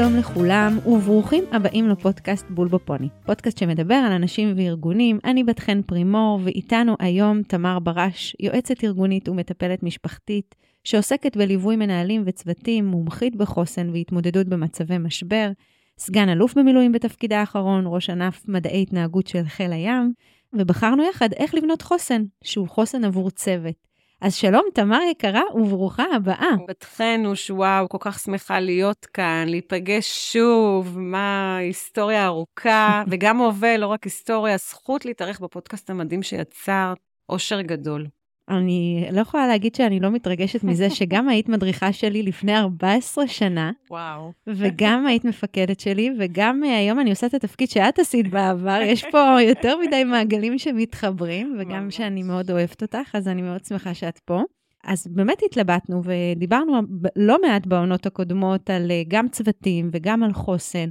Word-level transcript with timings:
שלום 0.00 0.16
לכולם, 0.16 0.78
וברוכים 0.86 1.44
הבאים 1.52 1.88
לפודקאסט 1.88 2.46
בול 2.50 2.68
בפוני. 2.68 3.08
פודקאסט 3.26 3.58
שמדבר 3.58 3.94
על 3.94 4.12
אנשים 4.12 4.54
וארגונים, 4.56 5.18
אני 5.24 5.44
בת 5.44 5.58
חן 5.58 5.82
פרימור, 5.82 6.40
ואיתנו 6.44 6.96
היום 6.98 7.42
תמר 7.42 7.78
ברש, 7.78 8.36
יועצת 8.40 8.84
ארגונית 8.84 9.28
ומטפלת 9.28 9.82
משפחתית, 9.82 10.54
שעוסקת 10.84 11.36
בליווי 11.36 11.76
מנהלים 11.76 12.22
וצוותים, 12.26 12.86
מומחית 12.86 13.36
בחוסן 13.36 13.90
והתמודדות 13.90 14.46
במצבי 14.48 14.98
משבר, 14.98 15.50
סגן 15.98 16.28
אלוף 16.28 16.58
במילואים 16.58 16.92
בתפקידה 16.92 17.40
האחרון, 17.40 17.84
ראש 17.86 18.10
ענף 18.10 18.42
מדעי 18.48 18.82
התנהגות 18.82 19.26
של 19.26 19.44
חיל 19.44 19.72
הים, 19.72 20.12
ובחרנו 20.52 21.02
יחד 21.10 21.28
איך 21.32 21.54
לבנות 21.54 21.82
חוסן, 21.82 22.22
שהוא 22.44 22.68
חוסן 22.68 23.04
עבור 23.04 23.30
צוות. 23.30 23.89
אז 24.20 24.34
שלום, 24.34 24.62
תמר 24.74 25.00
יקרה, 25.10 25.42
וברוכה 25.54 26.04
הבאה. 26.16 26.50
בת 26.68 26.84
חנוש, 26.84 27.50
וואו, 27.50 27.88
כל 27.88 27.98
כך 28.00 28.18
שמחה 28.18 28.60
להיות 28.60 29.04
כאן, 29.04 29.44
להיפגש 29.48 30.32
שוב, 30.32 30.98
מה 30.98 31.56
היסטוריה 31.56 32.26
ארוכה, 32.26 33.02
וגם 33.10 33.38
הווה, 33.38 33.76
לא 33.76 33.86
רק 33.86 34.04
היסטוריה, 34.04 34.56
זכות 34.56 35.04
להתארח 35.04 35.40
בפודקאסט 35.40 35.90
המדהים 35.90 36.22
שיצרת, 36.22 36.98
אושר 37.28 37.60
גדול. 37.60 38.06
אני 38.50 39.06
לא 39.12 39.20
יכולה 39.20 39.46
להגיד 39.46 39.74
שאני 39.74 40.00
לא 40.00 40.10
מתרגשת 40.10 40.64
מזה 40.64 40.90
שגם 40.96 41.28
היית 41.28 41.48
מדריכה 41.48 41.92
שלי 41.92 42.22
לפני 42.22 42.56
14 42.58 43.26
שנה. 43.26 43.70
וואו. 43.90 44.32
וגם 44.46 45.06
היית 45.06 45.24
מפקדת 45.24 45.80
שלי, 45.80 46.10
וגם 46.18 46.64
אה, 46.64 46.78
היום 46.78 47.00
אני 47.00 47.10
עושה 47.10 47.26
את 47.26 47.34
התפקיד 47.34 47.70
שאת 47.70 47.98
עשית 47.98 48.28
בעבר. 48.28 48.80
יש 48.82 49.04
פה 49.04 49.36
יותר 49.50 49.76
מדי 49.86 50.04
מעגלים 50.04 50.58
שמתחברים, 50.58 51.56
וגם 51.60 51.90
שאני 51.90 52.22
מאוד 52.22 52.50
אוהבת 52.50 52.82
אותך, 52.82 53.14
אז 53.14 53.28
אני 53.28 53.42
מאוד 53.42 53.64
שמחה 53.64 53.94
שאת 53.94 54.18
פה. 54.18 54.42
אז 54.84 55.06
באמת 55.06 55.38
התלבטנו 55.46 56.02
ודיברנו 56.04 56.80
לא 57.16 57.36
מעט 57.42 57.66
בעונות 57.66 58.06
הקודמות 58.06 58.70
על 58.70 58.90
אה, 58.90 59.02
גם 59.08 59.28
צוותים 59.28 59.90
וגם 59.92 60.22
על 60.22 60.32
חוסן. 60.32 60.88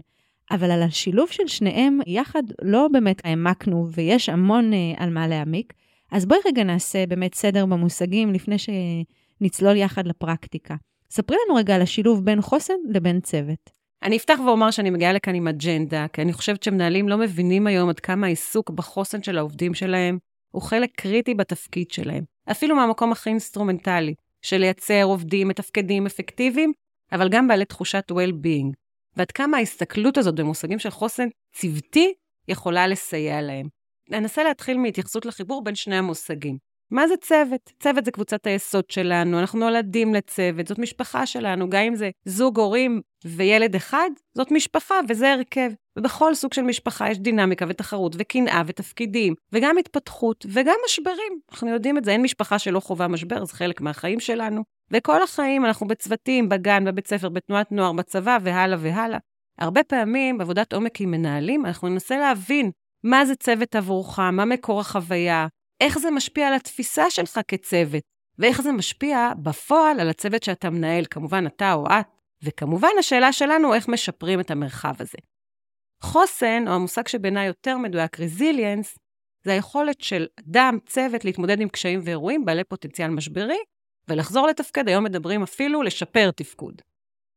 אבל 0.52 0.72
על 0.72 0.84
השילוב 0.84 1.30
של 1.30 1.48
שניהם 1.48 2.00
יחד 2.08 2.44
לא 2.62 2.88
באמת 2.92 3.22
העמקנו, 3.26 3.88
ויש 3.92 4.30
המון 4.30 4.72
uh, 4.73 4.76
על 4.98 5.10
מה 5.10 5.28
להעמיק. 5.28 5.73
אז 6.12 6.26
בואי 6.26 6.40
רגע 6.46 6.64
נעשה 6.64 7.06
באמת 7.06 7.36
סדר 7.36 7.66
במושגים 7.66 8.34
לפני 8.34 8.56
שנצלול 8.60 9.76
יחד 9.76 10.08
לפרקטיקה. 10.08 10.76
ספרי 11.12 11.38
לנו 11.46 11.56
רגע 11.56 11.76
על 11.76 11.82
השילוב 11.82 12.26
בין 12.26 12.42
חוסן 12.42 12.74
לבין 12.90 13.20
צוות. 13.20 13.70
אני 14.04 14.18
אפתח 14.18 14.40
ואומר 14.46 14.72
שאני 14.72 14.90
מגיעה 14.90 15.14
לכאן 15.14 15.36
עם 15.36 15.48
אג'נדה, 15.48 16.06
כי 16.14 16.22
אני 16.22 16.34
חושבת 16.34 16.64
שמנהלים 16.64 17.10
לא 17.10 17.18
מבינים 17.18 17.68
היום 17.68 17.90
עד 17.90 18.00
כמה 18.00 18.28
העיסוק 18.28 18.70
בחוסן 18.70 19.24
של 19.24 19.38
העובדים 19.38 19.74
שלהם 19.74 20.18
הוא 20.52 20.62
חלק 20.62 20.90
קריטי 20.96 21.34
בתפקיד 21.34 21.92
שלהם. 21.92 22.23
אפילו 22.52 22.76
מהמקום 22.76 23.12
הכי 23.12 23.30
אינסטרומנטלי, 23.30 24.14
של 24.42 24.58
לייצר 24.58 25.04
עובדים 25.04 25.48
מתפקדים 25.48 26.06
אפקטיביים, 26.06 26.73
אבל 27.12 27.30
גם 27.30 27.48
בעלי 27.48 27.66
תחושת 27.66 28.12
well-being. 28.12 28.73
ועד 29.18 29.32
כמה 29.32 29.58
ההסתכלות 29.58 30.18
הזאת 30.18 30.36
במושגים 30.36 30.80
של 30.80 30.90
חוסן 30.90 31.28
צוותי 31.54 32.14
יכולה 32.48 32.88
לסייע 32.88 33.42
להם. 33.42 33.68
ננסה 34.10 34.44
להתחיל 34.44 34.78
מהתייחסות 34.78 35.26
לחיבור 35.26 35.64
בין 35.64 35.76
שני 35.76 35.96
המושגים. 35.96 36.58
מה 36.92 37.08
זה 37.08 37.18
צוות? 37.18 37.72
צוות 37.80 38.06
זה 38.06 38.12
קבוצת 38.12 38.48
היסוד 38.48 38.90
שלנו, 38.90 39.40
אנחנו 39.40 39.60
נולדים 39.60 40.14
לצוות, 40.14 40.68
זאת 40.68 40.80
משפחה 40.80 41.26
שלנו, 41.26 41.70
גם 41.70 41.82
אם 41.82 41.96
זה 41.96 42.10
זוג 42.26 42.60
הורים 42.60 43.02
וילד 43.26 43.76
אחד, 43.76 44.10
זאת 44.38 44.52
משפחה 44.52 44.96
וזה 45.10 45.34
הרכב. 45.34 45.72
ובכל 46.00 46.36
סוג 46.36 46.54
של 46.54 46.62
משפחה 46.62 47.12
יש 47.12 47.20
דינמיקה 47.20 47.66
ותחרות 47.70 48.16
וקנאה 48.20 48.62
ותפקידים, 48.66 49.34
וגם 49.54 49.78
התפתחות 49.78 50.46
וגם 50.50 50.76
משברים. 50.86 51.40
אנחנו 51.52 51.70
יודעים 51.70 51.98
את 51.98 52.06
זה, 52.06 52.12
אין 52.12 52.22
משפחה 52.22 52.60
שלא 52.60 52.80
חווה 52.80 53.08
משבר, 53.08 53.46
זה 53.46 53.54
חלק 53.54 53.82
מהחיים 53.82 54.20
שלנו. 54.20 54.64
וכל 54.92 55.23
החיים 55.23 55.66
אנחנו 55.66 55.88
בצוותים, 55.88 56.50
בגן, 56.50 56.86
בבית 56.86 57.08
ספר, 57.08 57.30
בתנועת 57.30 57.72
נוער, 57.72 57.94
בצבא 57.94 58.38
והלאה 58.42 58.78
והלאה. 58.82 59.20
הרבה 59.58 59.83
פעמים 59.83 60.38
בעבודת 60.38 60.73
עומק 60.73 61.02
עם 61.02 61.12
מנהלים, 61.12 61.66
אנחנו 61.66 61.88
ננסה 61.88 62.17
להבין 62.17 62.72
מה 63.04 63.26
זה 63.26 63.36
צוות 63.36 63.76
עבורך, 63.76 64.20
מה 64.20 64.45
מקור 64.45 64.80
החוויה, 64.80 65.48
איך 65.82 65.99
זה 65.99 66.11
משפיע 66.11 66.48
על 66.48 66.54
התפיסה 66.54 67.10
שלך 67.10 67.39
כצוות, 67.48 68.04
ואיך 68.39 68.61
זה 68.61 68.71
משפיע 68.71 69.32
בפועל 69.43 69.99
על 69.99 70.10
הצוות 70.10 70.43
שאתה 70.43 70.70
מנהל, 70.70 71.05
כמובן 71.09 71.48
אתה 71.48 71.73
או 71.73 71.86
את, 71.88 72.05
וכמובן 72.43 72.89
השאלה 72.99 73.33
שלנו, 73.33 73.73
איך 73.73 73.88
משפרים 73.88 74.39
את 74.39 74.52
המרחב 74.52 74.93
הזה. 74.99 75.17
חוסן, 76.02 76.64
או 76.67 76.73
המושג 76.73 77.08
שבעיניי 77.08 77.48
יותר 77.48 77.77
מדויק, 77.77 78.20
רזיליאנס, 78.20 78.98
זה 79.43 79.52
היכולת 79.52 80.02
של 80.02 80.27
אדם, 80.39 80.77
צוות, 80.86 81.26
להתמודד 81.26 81.61
עם 81.61 81.70
קשיים 81.70 81.99
ואירועים 82.04 82.45
בעלי 82.45 82.64
פוטנציאל 82.64 83.09
משברי, 83.09 83.59
ולחזור 84.08 84.48
לתפקד, 84.48 84.88
היום 84.88 85.04
מדברים 85.04 85.43
אפילו 85.43 85.83
לשפר 85.83 86.32
תפקוד. 86.32 86.82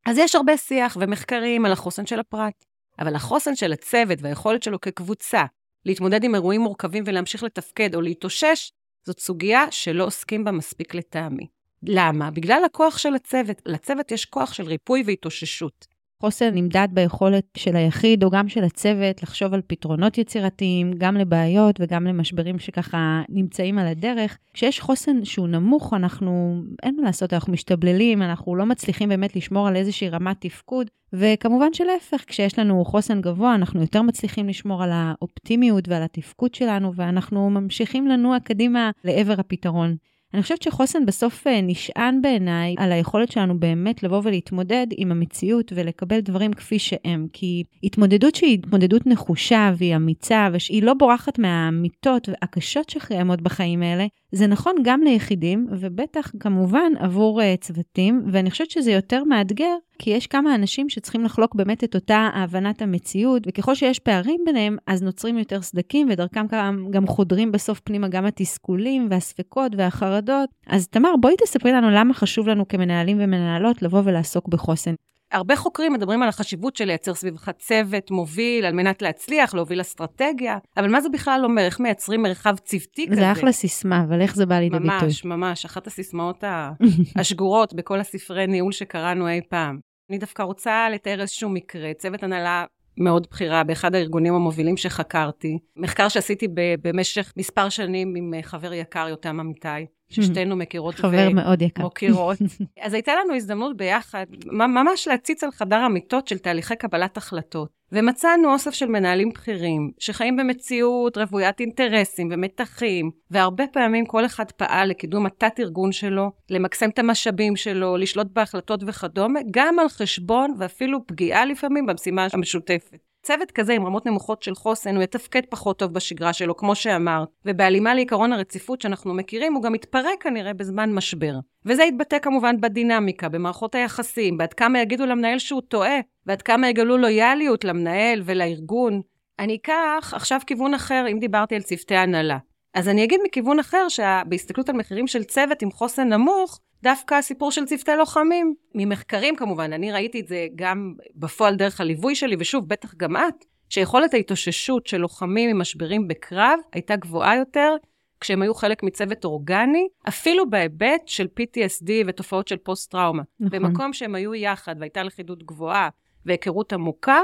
אז 0.07 0.19
יש 0.19 0.35
הרבה 0.35 0.57
שיח 0.57 0.97
ומחקרים 1.01 1.65
על 1.67 1.73
החוסן 1.73 2.07
של 2.07 2.21
הפרט. 2.21 2.65
אבל 2.99 3.15
החוסן 3.15 3.55
של 3.57 3.73
הצוות 3.73 4.19
והיכולת 4.23 4.63
שלו 4.63 4.81
כקבוצה 4.81 5.45
להתמודד 5.87 6.25
עם 6.25 6.35
אירועים 6.35 6.61
מורכבים 6.61 7.05
ולהמשיך 7.07 7.43
לתפקד 7.43 7.95
או 7.95 8.01
להתאושש, 8.01 8.73
זאת 9.07 9.21
סוגיה 9.21 9.65
שלא 9.71 10.05
עוסקים 10.05 10.45
בה 10.45 10.53
מספיק 10.53 10.95
לטעמי. 10.95 11.47
למה? 11.83 12.31
בגלל 12.31 12.63
הכוח 12.65 12.99
של 12.99 13.15
הצוות. 13.15 13.63
לצוות 13.67 14.13
יש 14.13 14.25
כוח 14.25 14.53
של 14.53 14.65
ריפוי 14.65 15.03
והתאוששות. 15.07 15.93
חוסן 16.23 16.55
נמדד 16.55 16.89
ביכולת 16.93 17.45
של 17.57 17.77
היחיד 17.77 18.25
או 18.25 18.31
גם 18.31 18.49
של 18.49 18.65
הצוות 18.65 19.23
לחשוב 19.23 19.55
על 19.55 19.61
פתרונות 19.67 20.19
יצירתיים, 20.19 20.93
גם 20.99 21.17
לבעיות 21.17 21.77
וגם 21.81 22.05
למשברים 22.05 22.59
שככה 22.59 23.23
נמצאים 23.29 23.79
על 23.79 23.87
הדרך. 23.87 24.39
כשיש 24.55 24.81
חוסן 24.81 25.25
שהוא 25.25 25.49
נמוך, 25.49 25.95
אנחנו, 25.95 26.63
אין 26.83 26.97
מה 26.97 27.03
לעשות, 27.03 27.33
אנחנו 27.33 27.53
משתבללים, 27.53 28.23
אנחנו 28.23 28.57
לא 28.57 28.67
מצליחים 28.67 29.09
באמת 29.09 29.37
לשמור 29.37 29.69
על 29.69 29.77
איזושהי 29.77 30.09
רמת 30.09 30.37
תפקוד. 30.41 30.91
וכמובן 31.13 31.73
שלהפך, 31.73 32.25
כשיש 32.27 32.59
לנו 32.59 32.85
חוסן 32.85 33.21
גבוה, 33.21 33.55
אנחנו 33.55 33.81
יותר 33.81 34.03
מצליחים 34.03 34.49
לשמור 34.49 34.83
על 34.83 34.91
האופטימיות 34.93 35.89
ועל 35.89 36.03
התפקוד 36.03 36.55
שלנו, 36.55 36.95
ואנחנו 36.95 37.51
ממשיכים 37.51 38.07
לנוע 38.07 38.41
קדימה 38.41 38.91
לעבר 39.05 39.35
הפתרון. 39.39 39.97
אני 40.35 40.43
חושבת 40.43 40.63
שחוסן 40.63 41.07
בסוף 41.07 41.47
אה, 41.47 41.61
נשען 41.63 42.23
בעיניי 42.23 42.75
על 42.79 42.93
היכולת 42.93 43.33
שלנו 43.33 43.61
באמת 43.61 44.03
לבוא 44.03 44.21
ולהתמודד 44.25 44.87
עם 44.97 45.11
המציאות 45.11 45.73
ולקבל 45.77 46.21
דברים 46.21 46.53
כפי 46.53 46.79
שהם. 46.79 47.27
כי 47.33 47.65
התמודדות 47.85 48.35
שהיא 48.35 48.59
התמודדות 48.59 49.07
נחושה 49.07 49.73
והיא 49.77 49.97
אמיצה, 49.97 50.49
ושהיא 50.53 50.83
לא 50.83 50.95
בורחת 50.95 51.39
מהאמיתות 51.39 52.29
הקשות 52.43 52.91
שקיימות 52.91 53.41
בחיים 53.41 53.83
האלה, 53.83 54.07
זה 54.33 54.47
נכון 54.47 54.75
גם 54.83 55.03
ליחידים, 55.03 55.67
ובטח 55.71 56.33
כמובן 56.41 56.93
עבור 56.99 57.41
uh, 57.41 57.45
צוותים, 57.61 58.23
ואני 58.33 58.51
חושבת 58.51 58.71
שזה 58.71 58.93
יותר 58.93 59.25
מאתגר, 59.25 59.77
כי 59.99 60.11
יש 60.11 60.27
כמה 60.27 60.55
אנשים 60.55 60.89
שצריכים 60.89 61.25
לחלוק 61.25 61.55
באמת 61.55 61.85
את 61.85 61.95
אותה 61.95 62.29
הבנת 62.35 62.83
המציאות, 62.83 63.43
וככל 63.47 63.75
שיש 63.75 63.99
פערים 63.99 64.41
ביניהם, 64.47 64.77
אז 64.87 65.03
נוצרים 65.03 65.39
יותר 65.39 65.63
סדקים, 65.63 66.09
ודרכם 66.11 66.47
גם, 66.53 66.87
גם 66.91 67.07
חודרים 67.07 67.53
בסוף 67.53 67.81
פנימה 67.81 68.09
גם 68.09 68.27
התסכולים 68.27 69.09
והספקות 69.11 69.73
והחרדות. 69.77 70.49
אז 70.67 70.89
תמר, 70.89 71.11
בואי 71.21 71.35
תספרי 71.45 71.73
לנו 71.73 71.91
למה 71.91 72.15
חשוב 72.15 72.49
לנו 72.49 72.69
כמנהלים 72.69 73.17
ומנהלות 73.21 73.83
לבוא 73.83 74.03
ולעסוק 74.05 74.49
בחוסן. 74.49 74.95
הרבה 75.33 75.57
חוקרים 75.57 75.93
מדברים 75.93 76.23
על 76.23 76.29
החשיבות 76.29 76.77
של 76.77 76.85
לייצר 76.85 77.15
סביבך 77.15 77.51
צוות 77.59 78.11
מוביל 78.11 78.65
על 78.65 78.75
מנת 78.75 79.03
להצליח, 79.03 79.55
להוביל 79.55 79.81
אסטרטגיה, 79.81 80.59
אבל 80.77 80.91
מה 80.91 81.01
זה 81.01 81.09
בכלל 81.09 81.41
אומר? 81.45 81.63
איך 81.63 81.81
מייצרים 81.81 82.23
מרחב 82.23 82.57
צוותי 82.57 83.07
כזה? 83.07 83.21
זה 83.21 83.33
אחלה 83.33 83.53
סיסמה, 83.53 84.05
אבל 84.09 84.21
איך 84.21 84.35
זה 84.35 84.47
בא 84.47 84.59
לידי 84.59 84.79
ביטוי? 84.79 84.99
ממש, 85.03 85.25
ממש, 85.25 85.65
אחת 85.65 85.87
הסיסמאות 85.87 86.45
השגורות 87.19 87.75
בכל 87.75 88.01
הספרי 88.01 88.47
ניהול 88.47 88.73
שקראנו 88.73 89.29
אי 89.29 89.41
פעם. 89.49 89.79
אני 90.11 90.19
דווקא 90.19 90.43
רוצה 90.43 90.89
לתאר 90.91 91.21
איזשהו 91.21 91.51
מקרה, 91.51 91.95
צוות 91.99 92.23
הנהלה 92.23 92.65
מאוד 92.97 93.27
בכירה 93.31 93.65
באחד 93.65 93.95
הארגונים 93.95 94.35
המובילים 94.35 94.77
שחקרתי. 94.77 95.59
מחקר 95.77 96.09
שעשיתי 96.09 96.47
במשך 96.83 97.33
מספר 97.37 97.69
שנים 97.69 98.15
עם 98.17 98.35
אה, 98.35 98.43
חבר 98.43 98.73
יקר, 98.73 99.09
יותם 99.09 99.41
אמיתי, 99.41 99.69
ששתינו 100.13 100.57
מכירות 100.57 100.95
חבר 100.95 101.29
ו- 101.31 101.35
מאוד 101.35 101.63
יקר. 101.63 101.83
מוקירות. 101.83 102.39
אז 102.85 102.95
הייתה 102.95 103.13
לנו 103.25 103.35
הזדמנות 103.35 103.77
ביחד, 103.77 104.27
ממש 104.47 105.09
להציץ 105.09 105.45
על 105.45 105.51
חדר 105.51 105.77
המיטות 105.77 106.29
של 106.29 106.39
תהליכי 106.39 106.77
קבלת 106.77 107.17
החלטות. 107.17 107.83
ומצאנו 107.93 108.53
אוסף 108.53 108.71
של 108.71 108.87
מנהלים 108.87 109.31
בכירים, 109.31 109.91
שחיים 109.99 110.37
במציאות 110.37 111.19
רוויית 111.19 111.61
אינטרסים 111.61 112.29
ומתחים, 112.33 113.11
והרבה 113.31 113.65
פעמים 113.67 114.07
כל 114.07 114.25
אחד 114.27 114.51
פעל 114.51 114.89
לקידום 114.89 115.27
התת-ארגון 115.27 115.93
שלו, 115.93 116.31
למקסם 116.51 116.89
את 116.89 116.99
המשאבים 116.99 117.57
שלו, 117.57 117.97
לשלוט 117.97 118.27
בהחלטות 118.33 118.81
וכדומה, 118.87 119.41
גם 119.51 119.79
על 119.79 119.89
חשבון 119.89 120.55
ואפילו 120.59 121.07
פגיעה 121.07 121.45
לפעמים 121.45 121.87
במשימה 121.87 122.27
המשותפת. 122.33 123.12
צוות 123.23 123.51
כזה 123.51 123.73
עם 123.73 123.87
רמות 123.87 124.07
נמוכות 124.07 124.43
של 124.43 124.55
חוסן, 124.55 124.95
הוא 124.95 125.03
יתפקד 125.03 125.41
פחות 125.49 125.79
טוב 125.79 125.93
בשגרה 125.93 126.33
שלו, 126.33 126.57
כמו 126.57 126.75
שאמרת, 126.75 127.29
ובהלימה 127.45 127.95
לעיקרון 127.95 128.33
הרציפות 128.33 128.81
שאנחנו 128.81 129.15
מכירים, 129.15 129.55
הוא 129.55 129.63
גם 129.63 129.75
יתפרק 129.75 130.23
כנראה 130.23 130.53
בזמן 130.53 130.93
משבר. 130.93 131.35
וזה 131.67 131.83
יתבטא 131.83 132.19
כמובן 132.19 132.61
בדינמיקה, 132.61 133.29
במערכות 133.29 133.75
היחסים, 133.75 134.39
בעד 134.39 134.53
כמה 134.53 134.81
יגידו 134.81 135.07
למנהל 135.07 135.39
שהוא 135.39 135.63
טועה, 135.69 136.01
ועד 136.27 136.43
כמה 136.43 136.69
יגלו 136.69 136.97
לויאליות 136.99 137.65
למנהל 137.65 138.23
ולארגון. 138.25 139.01
אני 139.39 139.57
אקח 139.57 140.13
עכשיו 140.17 140.41
כיוון 140.47 140.75
אחר, 140.75 141.05
אם 141.13 141.19
דיברתי 141.19 141.55
על 141.55 141.63
צוותי 141.63 141.97
הנהלה. 141.97 142.39
אז 142.75 142.89
אני 142.89 143.05
אגיד 143.05 143.21
מכיוון 143.25 143.59
אחר 143.59 143.87
שבהסתכלות 143.89 144.69
על 144.69 144.77
מחירים 144.77 145.07
של 145.07 145.25
צוות 145.25 145.63
עם 145.63 145.71
חוסן 145.71 146.09
נמוך, 146.13 146.61
דווקא 146.83 147.15
הסיפור 147.15 147.51
של 147.51 147.65
צוותי 147.65 147.91
לוחמים. 147.99 148.55
ממחקרים 148.75 149.37
כמובן, 149.37 149.73
אני 149.73 149.93
ראיתי 149.93 150.21
את 150.21 150.29
זה 150.29 150.47
גם 150.55 150.95
בפועל 151.15 151.57
דרך 151.57 151.81
הליווי 151.81 152.15
שלי, 152.15 152.37
ושוב, 152.39 152.69
בטח 152.69 152.95
גם 152.95 153.17
את, 153.17 153.45
שיכולת 153.69 154.15
ההתאוששות 154.15 154.87
של 154.87 154.97
לוחמים 154.97 155.57
ממשברים 155.57 156.09
בקרב 156.09 156.59
הייתה 156.73 156.97
גבוהה 156.97 157.37
יותר 157.37 157.77
כשהם 158.21 158.43
היו 158.43 158.55
חלק 158.55 158.83
מצוות 158.83 159.25
אורגני, 159.25 159.89
אפילו 160.09 160.51
בהיבט 160.51 161.03
של 161.07 161.27
PTSD 161.41 161.91
ותופעות 162.07 162.49
של 162.49 162.57
פוסט-טראומה. 162.57 163.23
נכון. 163.41 163.59
במקום 163.59 163.93
שהם 163.93 164.15
היו 164.15 164.35
יחד 164.35 164.77
והייתה 164.79 165.03
לכידות 165.03 165.43
גבוהה 165.43 165.89
והיכרות 166.27 166.73
עמוקה, 166.73 167.21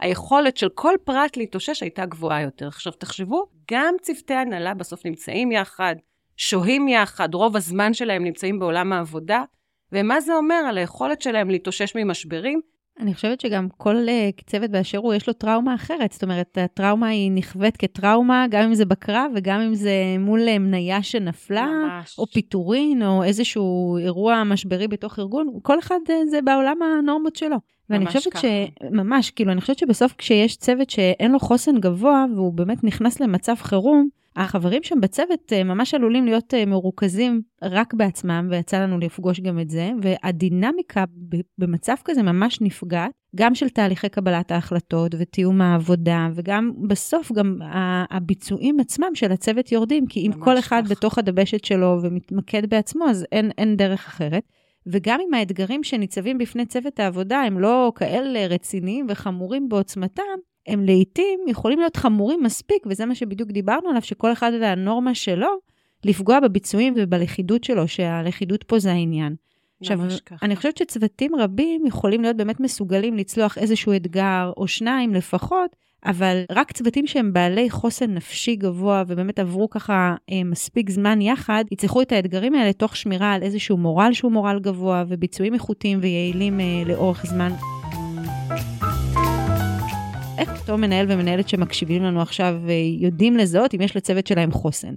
היכולת 0.00 0.56
של 0.56 0.68
כל 0.68 0.94
פרט 1.04 1.36
להתאושש 1.36 1.82
הייתה 1.82 2.06
גבוהה 2.06 2.42
יותר. 2.42 2.68
עכשיו, 2.68 2.92
תחשבו, 2.92 3.46
גם 3.70 3.94
צוותי 4.02 4.34
הנהלה 4.34 4.74
בסוף 4.74 5.06
נמצאים 5.06 5.52
יחד, 5.52 5.96
שוהים 6.36 6.88
יחד, 6.88 7.34
רוב 7.34 7.56
הזמן 7.56 7.94
שלהם 7.94 8.24
נמצאים 8.24 8.58
בעולם 8.58 8.92
העבודה, 8.92 9.42
ומה 9.92 10.20
זה 10.20 10.34
אומר 10.34 10.54
על 10.68 10.78
היכולת 10.78 11.22
שלהם 11.22 11.50
להתאושש 11.50 11.96
ממשברים? 11.96 12.60
אני 13.00 13.14
חושבת 13.14 13.40
שגם 13.40 13.68
כל 13.76 13.96
uh, 13.96 14.44
צוות 14.46 14.70
באשר 14.70 14.98
הוא, 14.98 15.14
יש 15.14 15.26
לו 15.26 15.32
טראומה 15.32 15.74
אחרת. 15.74 16.12
זאת 16.12 16.22
אומרת, 16.22 16.58
הטראומה 16.58 17.08
היא 17.08 17.32
נכווית 17.32 17.76
כטראומה, 17.76 18.46
גם 18.50 18.62
אם 18.62 18.74
זה 18.74 18.84
בקרב 18.84 19.32
וגם 19.34 19.60
אם 19.60 19.74
זה 19.74 19.92
מול 20.18 20.48
אה, 20.48 20.58
מניה 20.58 21.02
שנפלה, 21.02 21.66
ממש. 21.66 22.18
או 22.18 22.26
פיטורין, 22.26 23.02
או 23.02 23.24
איזשהו 23.24 23.96
אירוע 23.98 24.44
משברי 24.44 24.88
בתוך 24.88 25.18
ארגון. 25.18 25.48
כל 25.62 25.78
אחד 25.78 25.98
uh, 26.06 26.30
זה 26.30 26.42
בעולם 26.42 26.76
הנורמות 26.82 27.36
שלו. 27.36 27.56
ואני 27.90 28.06
חושבת 28.06 28.32
ככה. 28.32 28.40
ש... 28.40 28.44
ממש, 28.90 29.30
כאילו, 29.30 29.52
אני 29.52 29.60
חושבת 29.60 29.78
שבסוף 29.78 30.14
כשיש 30.18 30.56
צוות 30.56 30.90
שאין 30.90 31.32
לו 31.32 31.38
חוסן 31.38 31.80
גבוה, 31.80 32.24
והוא 32.34 32.52
באמת 32.52 32.84
נכנס 32.84 33.20
למצב 33.20 33.54
חירום, 33.54 34.08
החברים 34.36 34.82
שם 34.82 35.00
בצוות 35.00 35.52
אה, 35.52 35.64
ממש 35.64 35.94
עלולים 35.94 36.24
להיות 36.24 36.54
אה, 36.54 36.66
מרוכזים 36.66 37.42
רק 37.62 37.94
בעצמם, 37.94 38.48
ויצא 38.50 38.82
לנו 38.82 38.98
לפגוש 38.98 39.40
גם 39.40 39.60
את 39.60 39.68
זה, 39.68 39.90
והדינמיקה 40.02 41.04
במצב 41.58 41.94
כזה 42.04 42.22
ממש 42.22 42.60
נפגעת, 42.60 43.10
גם 43.36 43.54
של 43.54 43.68
תהליכי 43.68 44.08
קבלת 44.08 44.50
ההחלטות 44.50 45.14
ותיאום 45.18 45.60
העבודה, 45.60 46.28
וגם 46.34 46.72
בסוף 46.88 47.32
גם 47.32 47.58
הביצועים 48.10 48.80
עצמם 48.80 49.14
של 49.14 49.32
הצוות 49.32 49.72
יורדים, 49.72 50.06
כי 50.06 50.26
אם 50.26 50.32
כל 50.32 50.58
אחד 50.58 50.82
כך. 50.84 50.90
בתוך 50.90 51.18
הדבשת 51.18 51.64
שלו 51.64 51.98
ומתמקד 52.02 52.70
בעצמו, 52.70 53.08
אז 53.08 53.26
אין, 53.32 53.50
אין 53.58 53.76
דרך 53.76 54.06
אחרת. 54.06 54.42
וגם 54.86 55.18
אם 55.28 55.34
האתגרים 55.34 55.82
שניצבים 55.82 56.38
בפני 56.38 56.66
צוות 56.66 57.00
העבודה 57.00 57.40
הם 57.40 57.60
לא 57.60 57.92
כאלה 57.94 58.46
רציניים 58.46 59.06
וחמורים 59.08 59.68
בעוצמתם, 59.68 60.22
הם 60.66 60.84
לעתים 60.84 61.40
יכולים 61.48 61.78
להיות 61.78 61.96
חמורים 61.96 62.42
מספיק, 62.42 62.86
וזה 62.86 63.06
מה 63.06 63.14
שבדיוק 63.14 63.50
דיברנו 63.50 63.88
עליו, 63.88 64.02
שכל 64.02 64.32
אחד 64.32 64.52
והנורמה 64.60 65.14
שלו, 65.14 65.48
לפגוע 66.04 66.40
בביצועים 66.40 66.94
ובלכידות 66.96 67.64
שלו, 67.64 67.88
שהלכידות 67.88 68.62
פה 68.62 68.78
זה 68.78 68.92
העניין. 68.92 69.34
עכשיו, 69.80 70.00
אני 70.42 70.56
חושבת 70.56 70.76
שצוותים 70.76 71.34
רבים 71.34 71.86
יכולים 71.86 72.22
להיות 72.22 72.36
באמת 72.36 72.60
מסוגלים 72.60 73.16
לצלוח 73.16 73.58
איזשהו 73.58 73.92
אתגר, 73.96 74.52
או 74.56 74.68
שניים 74.68 75.14
לפחות, 75.14 75.76
אבל 76.04 76.42
רק 76.50 76.72
צוותים 76.72 77.06
שהם 77.06 77.32
בעלי 77.32 77.70
חוסן 77.70 78.14
נפשי 78.14 78.56
גבוה 78.56 79.04
ובאמת 79.06 79.38
עברו 79.38 79.70
ככה 79.70 80.14
אה, 80.30 80.44
מספיק 80.44 80.90
זמן 80.90 81.20
יחד, 81.20 81.64
יצלחו 81.70 82.02
את 82.02 82.12
האתגרים 82.12 82.54
האלה 82.54 82.72
תוך 82.72 82.96
שמירה 82.96 83.32
על 83.32 83.42
איזשהו 83.42 83.76
מורל 83.76 84.12
שהוא 84.12 84.32
מורל 84.32 84.58
גבוה 84.62 85.04
וביצועים 85.08 85.54
איכותיים 85.54 85.98
ויעילים 86.02 86.60
אה, 86.60 86.82
לאורך 86.86 87.26
זמן. 87.26 87.52
איך 90.38 90.60
אותו 90.60 90.78
מנהל 90.78 91.06
ומנהלת 91.08 91.48
שמקשיבים 91.48 92.02
לנו 92.02 92.22
עכשיו 92.22 92.54
אה, 92.68 92.72
יודעים 93.00 93.36
לזהות 93.36 93.74
אם 93.74 93.80
יש 93.80 93.96
לצוות 93.96 94.26
שלהם 94.26 94.50
חוסן? 94.50 94.94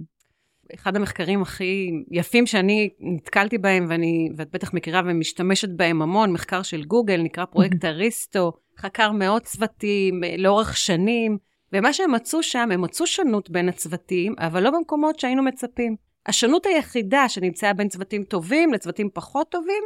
אחד 0.74 0.96
המחקרים 0.96 1.42
הכי 1.42 1.90
יפים 2.10 2.46
שאני 2.46 2.90
נתקלתי 3.00 3.58
בהם, 3.58 3.86
ואני, 3.88 4.28
ואת 4.36 4.50
בטח 4.52 4.74
מכירה 4.74 5.02
ומשתמשת 5.06 5.68
בהם 5.68 6.02
המון, 6.02 6.32
מחקר 6.32 6.62
של 6.62 6.84
גוגל, 6.84 7.22
נקרא 7.22 7.44
פרויקט 7.44 7.84
אריסטו, 7.90 8.52
חקר 8.78 9.12
מאות 9.12 9.42
צוותים 9.42 10.24
אה, 10.24 10.34
לאורך 10.38 10.76
שנים, 10.76 11.38
ומה 11.72 11.92
שהם 11.92 12.12
מצאו 12.12 12.42
שם, 12.42 12.68
הם 12.72 12.82
מצאו 12.82 13.06
שונות 13.06 13.50
בין 13.50 13.68
הצוותים, 13.68 14.34
אבל 14.38 14.62
לא 14.62 14.70
במקומות 14.70 15.18
שהיינו 15.18 15.42
מצפים. 15.42 15.96
השונות 16.26 16.66
היחידה 16.66 17.28
שנמצאה 17.28 17.72
בין 17.72 17.88
צוותים 17.88 18.24
טובים 18.24 18.72
לצוותים 18.72 19.08
פחות 19.14 19.50
טובים, 19.50 19.82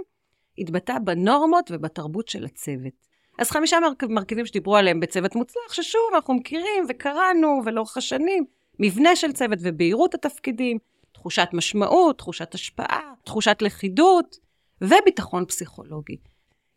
התבטאה 0.59 0.99
בנורמות 0.99 1.71
ובתרבות 1.71 2.29
של 2.29 2.45
הצוות. 2.45 3.14
אז 3.39 3.51
חמישה 3.51 3.79
מרכיבים 4.09 4.47
שדיברו 4.47 4.77
עליהם 4.77 5.01
בצוות 5.01 5.35
מוצלח, 5.35 5.73
ששוב, 5.73 6.01
אנחנו 6.15 6.35
מכירים 6.35 6.85
וקראנו, 6.89 7.63
ולאורך 7.65 7.97
השנים, 7.97 8.45
מבנה 8.79 9.17
של 9.17 9.33
צוות 9.33 9.59
ובהירות 9.63 10.15
התפקידים, 10.15 10.79
תחושת 11.13 11.49
משמעות, 11.53 12.19
תחושת 12.19 12.55
השפעה, 12.55 13.13
תחושת 13.25 13.63
לכידות 13.63 14.37
וביטחון 14.81 15.45
פסיכולוגי. 15.47 16.17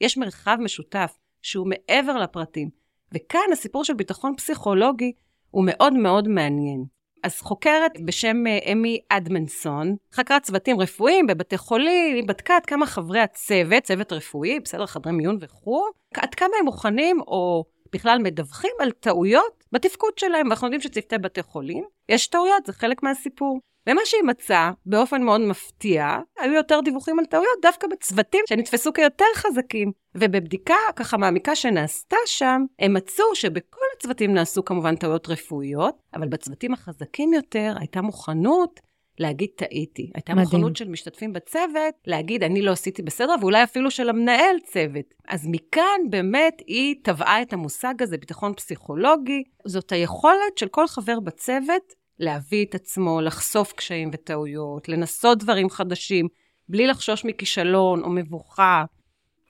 יש 0.02 0.18
מרחב 0.18 0.58
משותף 0.60 1.18
שהוא 1.42 1.68
מעבר 1.68 2.18
לפרטים, 2.18 2.70
וכאן 3.12 3.52
הסיפור 3.52 3.84
של 3.84 3.94
ביטחון 3.94 4.36
פסיכולוגי 4.36 5.12
הוא 5.52 5.64
מאוד 5.66 5.94
מאוד 5.94 6.28
מעניין. 6.28 6.97
אז 7.28 7.42
חוקרת 7.42 7.92
בשם 8.06 8.48
אה, 8.48 8.60
אמי 8.72 9.00
אדמנסון, 9.10 9.96
חקרה 10.14 10.40
צוותים 10.40 10.80
רפואיים 10.80 11.28
בבתי 11.28 11.58
חולים, 11.58 12.16
היא 12.16 12.24
בדקה 12.28 12.56
עד 12.56 12.66
כמה 12.66 12.86
חברי 12.86 13.20
הצוות, 13.20 13.84
צוות 13.84 14.14
רפואי, 14.14 14.60
בסדר, 14.60 14.86
חדרי 14.86 15.14
מיון 15.14 15.38
וכו', 15.42 15.86
עד 16.14 16.36
כמה 16.36 16.50
הם 16.60 16.66
מוכנים 16.66 17.22
או 17.22 17.66
בכלל 17.94 18.18
מדווחים 18.24 18.72
על 18.80 18.92
טעויות 18.92 19.64
בתפקוד 19.72 20.18
שלהם, 20.18 20.48
ואנחנו 20.48 20.68
יודעים 20.68 20.82
שצוותי 20.82 21.18
בתי 21.18 21.44
חולים, 21.44 21.84
יש 22.10 22.28
טעויות, 22.28 22.66
זה 22.66 22.74
חלק 22.74 23.04
מהסיפור. 23.04 23.60
ומה 23.88 24.02
שהיא 24.06 24.24
מצאה, 24.24 24.72
באופן 24.86 25.24
מאוד 25.24 25.42
מפתיע, 25.42 26.18
היו 26.40 26.54
יותר 26.54 26.80
דיווחים 26.84 27.20
על 27.20 27.26
טעויות 27.26 27.58
דווקא 27.62 27.88
בצוותים 27.88 28.42
שנתפסו 28.50 28.94
כיותר 28.94 29.26
חזקים. 29.36 29.92
ובבדיקה 30.16 30.76
ככה 30.96 31.18
מעמיקה 31.18 31.56
שנעשתה 31.56 32.18
שם, 32.26 32.62
הם 32.80 32.94
מצאו 32.94 33.36
שבכל 33.36 33.86
הצוותים 33.98 34.34
נעשו 34.34 34.66
כמובן 34.66 34.96
טעויות 34.96 35.30
רפואיות, 35.30 35.96
אבל 36.14 36.28
בצוותים 36.28 36.74
החזקים 36.74 37.34
יותר 37.34 37.74
הייתה 37.80 38.02
מוכנות 38.02 38.80
להגיד 39.20 39.50
טעיתי. 39.56 40.12
הייתה 40.16 40.34
מדהים. 40.34 40.48
מוכנות 40.48 40.76
של 40.76 40.90
משתתפים 40.90 41.34
בצוות 41.34 41.94
להגיד, 42.08 42.44
אני 42.44 42.62
לא 42.62 42.72
עשיתי 42.72 43.02
בסדר, 43.02 43.36
ואולי 43.42 43.64
אפילו 43.64 43.92
של 43.92 44.10
המנהל 44.10 44.56
צוות. 44.66 45.14
אז 45.28 45.48
מכאן 45.48 46.02
באמת 46.10 46.62
היא 46.68 46.96
טבעה 47.04 47.42
את 47.42 47.54
המושג 47.54 48.02
הזה, 48.02 48.18
ביטחון 48.18 48.54
פסיכולוגי. 48.54 49.44
זאת 49.66 49.92
היכולת 49.92 50.58
של 50.58 50.68
כל 50.68 50.88
חבר 50.88 51.20
בצוות 51.20 51.94
להביא 52.20 52.66
את 52.66 52.76
עצמו, 52.76 53.22
לחשוף 53.22 53.74
קשיים 53.74 54.10
וטעויות, 54.14 54.90
לנסות 54.90 55.38
דברים 55.38 55.70
חדשים, 55.70 56.28
בלי 56.70 56.88
לחשוש 56.88 57.26
מכישלון 57.26 58.04
או 58.04 58.10
מבוכה. 58.10 58.86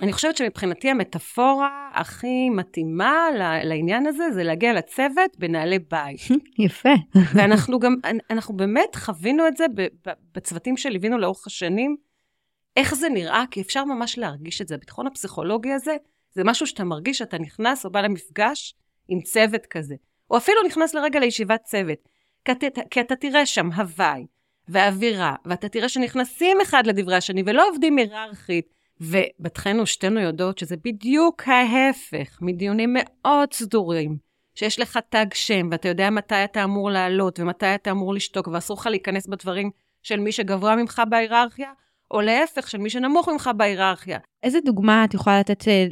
אני 0.01 0.13
חושבת 0.13 0.38
שמבחינתי 0.38 0.89
המטאפורה 0.89 1.89
הכי 1.93 2.50
מתאימה 2.50 3.25
לעניין 3.63 4.07
הזה, 4.07 4.31
זה 4.33 4.43
להגיע 4.43 4.74
לצוות 4.74 5.38
בנעלי 5.38 5.79
בית. 5.79 6.19
יפה. 6.65 6.89
ואנחנו 7.33 7.79
גם, 7.79 7.95
אנחנו 8.29 8.57
באמת 8.57 8.95
חווינו 8.95 9.47
את 9.47 9.57
זה 9.57 9.65
בצוותים 10.36 10.77
שליווינו 10.77 11.17
לאורך 11.17 11.47
השנים, 11.47 11.95
איך 12.75 12.95
זה 12.95 13.09
נראה, 13.09 13.43
כי 13.51 13.62
אפשר 13.62 13.83
ממש 13.83 14.17
להרגיש 14.17 14.62
את 14.62 14.67
זה. 14.67 14.75
הביטחון 14.75 15.07
הפסיכולוגי 15.07 15.71
הזה, 15.71 15.95
זה 16.31 16.43
משהו 16.45 16.67
שאתה 16.67 16.83
מרגיש 16.83 17.17
שאתה 17.17 17.38
נכנס 17.38 17.86
או 17.86 17.91
בא 17.91 18.01
למפגש 18.01 18.75
עם 19.07 19.21
צוות 19.21 19.65
כזה. 19.65 19.95
או 20.31 20.38
אפילו 20.38 20.63
נכנס 20.63 20.93
לרגע 20.93 21.19
לישיבת 21.19 21.62
צוות. 21.63 22.00
כי 22.89 23.01
אתה, 23.01 23.15
תראה 23.15 23.45
שם 23.45 23.71
הוואי 23.71 24.25
ואווירה, 24.69 25.35
ואתה 25.45 25.69
תראה 25.69 25.89
שנכנסים 25.89 26.57
אחד 26.61 26.87
לדברי 26.87 27.15
השני 27.15 27.43
ולא 27.45 27.69
עובדים 27.69 27.97
היררכית. 27.97 28.77
ובתכנו 29.01 29.85
שתינו 29.85 30.19
יודעות 30.19 30.57
שזה 30.57 30.75
בדיוק 30.85 31.47
ההפך 31.47 32.37
מדיונים 32.41 32.95
מאוד 32.99 33.53
סדורים, 33.53 34.17
שיש 34.55 34.79
לך 34.79 34.99
תג 35.09 35.25
שם, 35.33 35.67
ואתה 35.71 35.87
יודע 35.87 36.09
מתי 36.09 36.43
אתה 36.43 36.63
אמור 36.63 36.91
לעלות 36.91 37.39
ומתי 37.39 37.75
אתה 37.75 37.91
אמור 37.91 38.13
לשתוק, 38.13 38.47
ואסור 38.47 38.77
לך 38.79 38.85
להיכנס 38.85 39.27
בדברים 39.27 39.71
של 40.03 40.19
מי 40.19 40.31
שגבוה 40.31 40.75
ממך 40.75 41.01
בהיררכיה, 41.09 41.71
או 42.11 42.21
להפך, 42.21 42.69
של 42.69 42.77
מי 42.77 42.89
שנמוך 42.89 43.29
ממך 43.29 43.49
בהיררכיה. 43.57 44.19
איזה 44.43 44.59
דוגמה 44.65 45.05
את 45.05 45.13
יכולה 45.13 45.39
לתת 45.39 45.67
אה, 45.67 45.87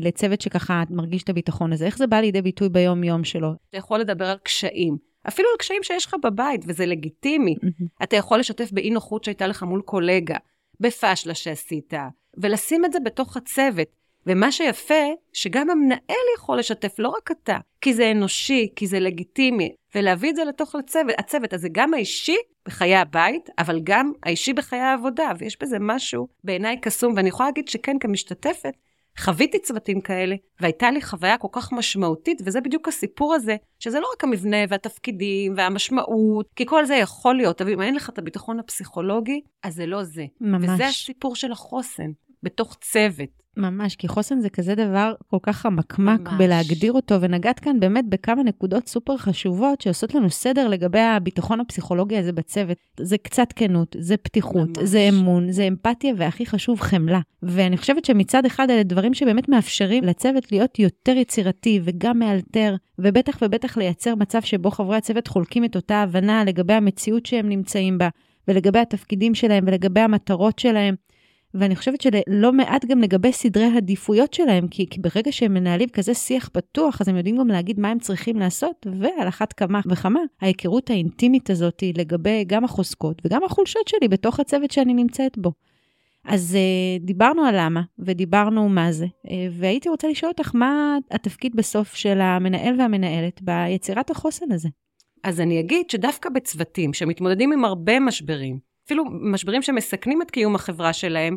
לצוות 0.00 0.40
שככה 0.40 0.82
מרגיש 0.90 1.22
את 1.22 1.28
הביטחון 1.28 1.72
הזה? 1.72 1.86
איך 1.86 1.98
זה 1.98 2.06
בא 2.06 2.16
לידי 2.16 2.42
ביטוי 2.42 2.68
ביום-יום 2.68 3.24
שלו? 3.24 3.52
אתה 3.70 3.78
יכול 3.78 4.00
לדבר 4.00 4.24
על 4.24 4.38
קשיים. 4.42 5.13
אפילו 5.28 5.48
על 5.52 5.56
קשיים 5.58 5.82
שיש 5.82 6.06
לך 6.06 6.16
בבית, 6.24 6.60
וזה 6.66 6.86
לגיטימי. 6.86 7.54
Mm-hmm. 7.54 7.84
אתה 8.02 8.16
יכול 8.16 8.38
לשתף 8.38 8.72
באי 8.72 8.90
נוחות 8.90 9.24
שהייתה 9.24 9.46
לך 9.46 9.62
מול 9.62 9.82
קולגה, 9.82 10.36
בפשלה 10.80 11.34
שעשית, 11.34 11.94
ולשים 12.36 12.84
את 12.84 12.92
זה 12.92 13.00
בתוך 13.00 13.36
הצוות. 13.36 13.88
ומה 14.26 14.52
שיפה, 14.52 15.04
שגם 15.32 15.70
המנהל 15.70 16.26
יכול 16.36 16.58
לשתף, 16.58 16.98
לא 16.98 17.08
רק 17.08 17.30
אתה, 17.30 17.58
כי 17.80 17.94
זה 17.94 18.10
אנושי, 18.10 18.68
כי 18.76 18.86
זה 18.86 19.00
לגיטימי, 19.00 19.74
ולהביא 19.94 20.30
את 20.30 20.36
זה 20.36 20.44
לתוך 20.44 20.74
הצוות. 20.74 21.14
הצוות 21.18 21.52
הזה 21.52 21.68
גם 21.72 21.94
האישי 21.94 22.36
בחיי 22.66 22.96
הבית, 22.96 23.50
אבל 23.58 23.80
גם 23.84 24.12
האישי 24.22 24.52
בחיי 24.52 24.80
העבודה, 24.80 25.32
ויש 25.38 25.62
בזה 25.62 25.76
משהו 25.80 26.28
בעיניי 26.44 26.80
קסום, 26.80 27.12
ואני 27.16 27.28
יכולה 27.28 27.48
להגיד 27.48 27.68
שכן, 27.68 27.96
כמשתתפת, 28.00 28.74
חוויתי 29.18 29.58
צוותים 29.58 30.00
כאלה, 30.00 30.36
והייתה 30.60 30.90
לי 30.90 31.02
חוויה 31.02 31.38
כל 31.38 31.48
כך 31.52 31.72
משמעותית, 31.72 32.42
וזה 32.44 32.60
בדיוק 32.60 32.88
הסיפור 32.88 33.34
הזה, 33.34 33.56
שזה 33.78 34.00
לא 34.00 34.06
רק 34.16 34.24
המבנה 34.24 34.56
והתפקידים 34.68 35.54
והמשמעות, 35.56 36.46
כי 36.56 36.66
כל 36.66 36.84
זה 36.84 36.94
יכול 36.94 37.34
להיות, 37.34 37.62
אבל 37.62 37.72
אם 37.72 37.82
אין 37.82 37.94
לך 37.94 38.08
את 38.08 38.18
הביטחון 38.18 38.58
הפסיכולוגי, 38.58 39.40
אז 39.62 39.74
זה 39.74 39.86
לא 39.86 40.02
זה. 40.02 40.24
ממש. 40.40 40.70
וזה 40.70 40.86
הסיפור 40.86 41.36
של 41.36 41.52
החוסן, 41.52 42.10
בתוך 42.44 42.76
צוות. 42.80 43.44
ממש, 43.56 43.96
כי 43.96 44.08
חוסן 44.08 44.40
זה 44.40 44.50
כזה 44.50 44.74
דבר 44.74 45.14
כל 45.26 45.36
כך 45.42 45.56
חמקמק 45.56 46.20
ממש. 46.20 46.34
בלהגדיר 46.38 46.92
אותו, 46.92 47.20
ונגעת 47.20 47.60
כאן 47.60 47.80
באמת 47.80 48.04
בכמה 48.08 48.42
נקודות 48.42 48.88
סופר 48.88 49.16
חשובות 49.16 49.80
שעושות 49.80 50.14
לנו 50.14 50.30
סדר 50.30 50.68
לגבי 50.68 51.00
הביטחון 51.00 51.60
הפסיכולוגי 51.60 52.16
הזה 52.16 52.32
בצוות. 52.32 52.76
זה 53.00 53.18
קצת 53.18 53.52
כנות, 53.56 53.96
זה 53.98 54.16
פתיחות, 54.16 54.78
ממש. 54.78 54.88
זה 54.88 55.08
אמון, 55.08 55.52
זה 55.52 55.68
אמפתיה, 55.68 56.14
והכי 56.16 56.46
חשוב, 56.46 56.80
חמלה. 56.80 57.20
ואני 57.42 57.76
חושבת 57.76 58.04
שמצד 58.04 58.46
אחד 58.46 58.70
אלה 58.70 58.82
דברים 58.82 59.14
שבאמת 59.14 59.48
מאפשרים 59.48 60.04
לצוות 60.04 60.52
להיות 60.52 60.78
יותר 60.78 61.16
יצירתי 61.16 61.80
וגם 61.84 62.18
מאלתר, 62.18 62.76
ובטח 62.98 63.38
ובטח 63.42 63.76
לייצר 63.76 64.14
מצב 64.14 64.40
שבו 64.42 64.70
חברי 64.70 64.96
הצוות 64.96 65.28
חולקים 65.28 65.64
את 65.64 65.76
אותה 65.76 66.02
הבנה 66.02 66.44
לגבי 66.44 66.74
המציאות 66.74 67.26
שהם 67.26 67.48
נמצאים 67.48 67.98
בה, 67.98 68.08
ולגבי 68.48 68.78
התפקידים 68.78 69.34
שלהם 69.34 69.64
ולגבי 69.66 70.00
המטרות 70.00 70.58
שלהם. 70.58 70.94
ואני 71.54 71.76
חושבת 71.76 72.00
שלא 72.00 72.52
מעט 72.52 72.84
גם 72.84 73.00
לגבי 73.00 73.32
סדרי 73.32 73.76
עדיפויות 73.76 74.34
שלהם, 74.34 74.68
כי, 74.68 74.86
כי 74.90 75.00
ברגע 75.00 75.32
שהם 75.32 75.54
מנהלים 75.54 75.88
כזה 75.88 76.14
שיח 76.14 76.50
פתוח, 76.52 77.00
אז 77.00 77.08
הם 77.08 77.16
יודעים 77.16 77.36
גם 77.36 77.48
להגיד 77.48 77.80
מה 77.80 77.90
הם 77.90 77.98
צריכים 77.98 78.38
לעשות, 78.38 78.86
ועל 79.00 79.28
אחת 79.28 79.52
כמה 79.52 79.80
וכמה, 79.90 80.20
ההיכרות 80.40 80.90
האינטימית 80.90 81.50
הזאת 81.50 81.80
היא 81.80 81.94
לגבי 81.96 82.44
גם 82.44 82.64
החוזקות 82.64 83.22
וגם 83.24 83.44
החולשות 83.44 83.88
שלי 83.88 84.08
בתוך 84.08 84.40
הצוות 84.40 84.70
שאני 84.70 84.94
נמצאת 84.94 85.38
בו. 85.38 85.52
אז 86.24 86.56
uh, 86.56 87.06
דיברנו 87.06 87.42
על 87.42 87.54
למה, 87.58 87.82
ודיברנו 87.98 88.68
מה 88.68 88.92
זה, 88.92 89.06
uh, 89.06 89.30
והייתי 89.52 89.88
רוצה 89.88 90.08
לשאול 90.08 90.32
אותך 90.38 90.50
מה 90.54 90.98
התפקיד 91.10 91.56
בסוף 91.56 91.94
של 91.94 92.20
המנהל 92.20 92.80
והמנהלת 92.80 93.42
ביצירת 93.42 94.10
החוסן 94.10 94.52
הזה. 94.52 94.68
אז 95.24 95.40
אני 95.40 95.60
אגיד 95.60 95.90
שדווקא 95.90 96.30
בצוותים 96.30 96.92
שמתמודדים 96.92 97.52
עם 97.52 97.64
הרבה 97.64 98.00
משברים, 98.00 98.73
אפילו 98.86 99.04
משברים 99.10 99.62
שמסכנים 99.62 100.22
את 100.22 100.30
קיום 100.30 100.54
החברה 100.54 100.92
שלהם, 100.92 101.36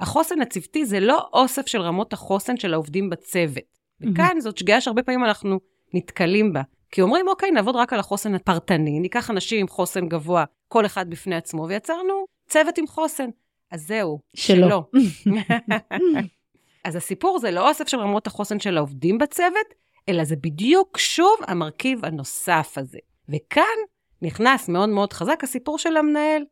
החוסן 0.00 0.40
הצוותי 0.40 0.84
זה 0.86 1.00
לא 1.00 1.28
אוסף 1.32 1.66
של 1.66 1.80
רמות 1.80 2.12
החוסן 2.12 2.56
של 2.56 2.74
העובדים 2.74 3.10
בצוות. 3.10 3.78
וכאן 4.00 4.40
זאת 4.40 4.58
שגיאה 4.58 4.80
שהרבה 4.80 5.02
פעמים 5.02 5.24
אנחנו 5.24 5.60
נתקלים 5.94 6.52
בה. 6.52 6.62
כי 6.90 7.02
אומרים, 7.02 7.28
אוקיי, 7.28 7.50
נעבוד 7.50 7.76
רק 7.76 7.92
על 7.92 8.00
החוסן 8.00 8.34
הפרטני, 8.34 9.00
ניקח 9.00 9.30
אנשים 9.30 9.60
עם 9.60 9.68
חוסן 9.68 10.08
גבוה, 10.08 10.44
כל 10.68 10.86
אחד 10.86 11.10
בפני 11.10 11.34
עצמו, 11.34 11.66
ויצרנו 11.68 12.24
צוות 12.48 12.78
עם 12.78 12.86
חוסן. 12.86 13.28
אז 13.70 13.86
זהו, 13.86 14.20
שלא. 14.34 14.82
שלא. 14.94 15.34
אז 16.84 16.96
הסיפור 16.96 17.38
זה 17.38 17.50
לא 17.50 17.68
אוסף 17.68 17.88
של 17.88 17.98
רמות 17.98 18.26
החוסן 18.26 18.60
של 18.60 18.76
העובדים 18.76 19.18
בצוות, 19.18 19.66
אלא 20.08 20.24
זה 20.24 20.36
בדיוק 20.36 20.98
שוב 20.98 21.36
המרכיב 21.46 22.04
הנוסף 22.04 22.74
הזה. 22.76 22.98
וכאן 23.28 23.78
נכנס 24.22 24.68
מאוד 24.68 24.88
מאוד 24.88 25.12
חזק 25.12 25.44
הסיפור 25.44 25.78
של 25.78 25.96
המנהל, 25.96 26.42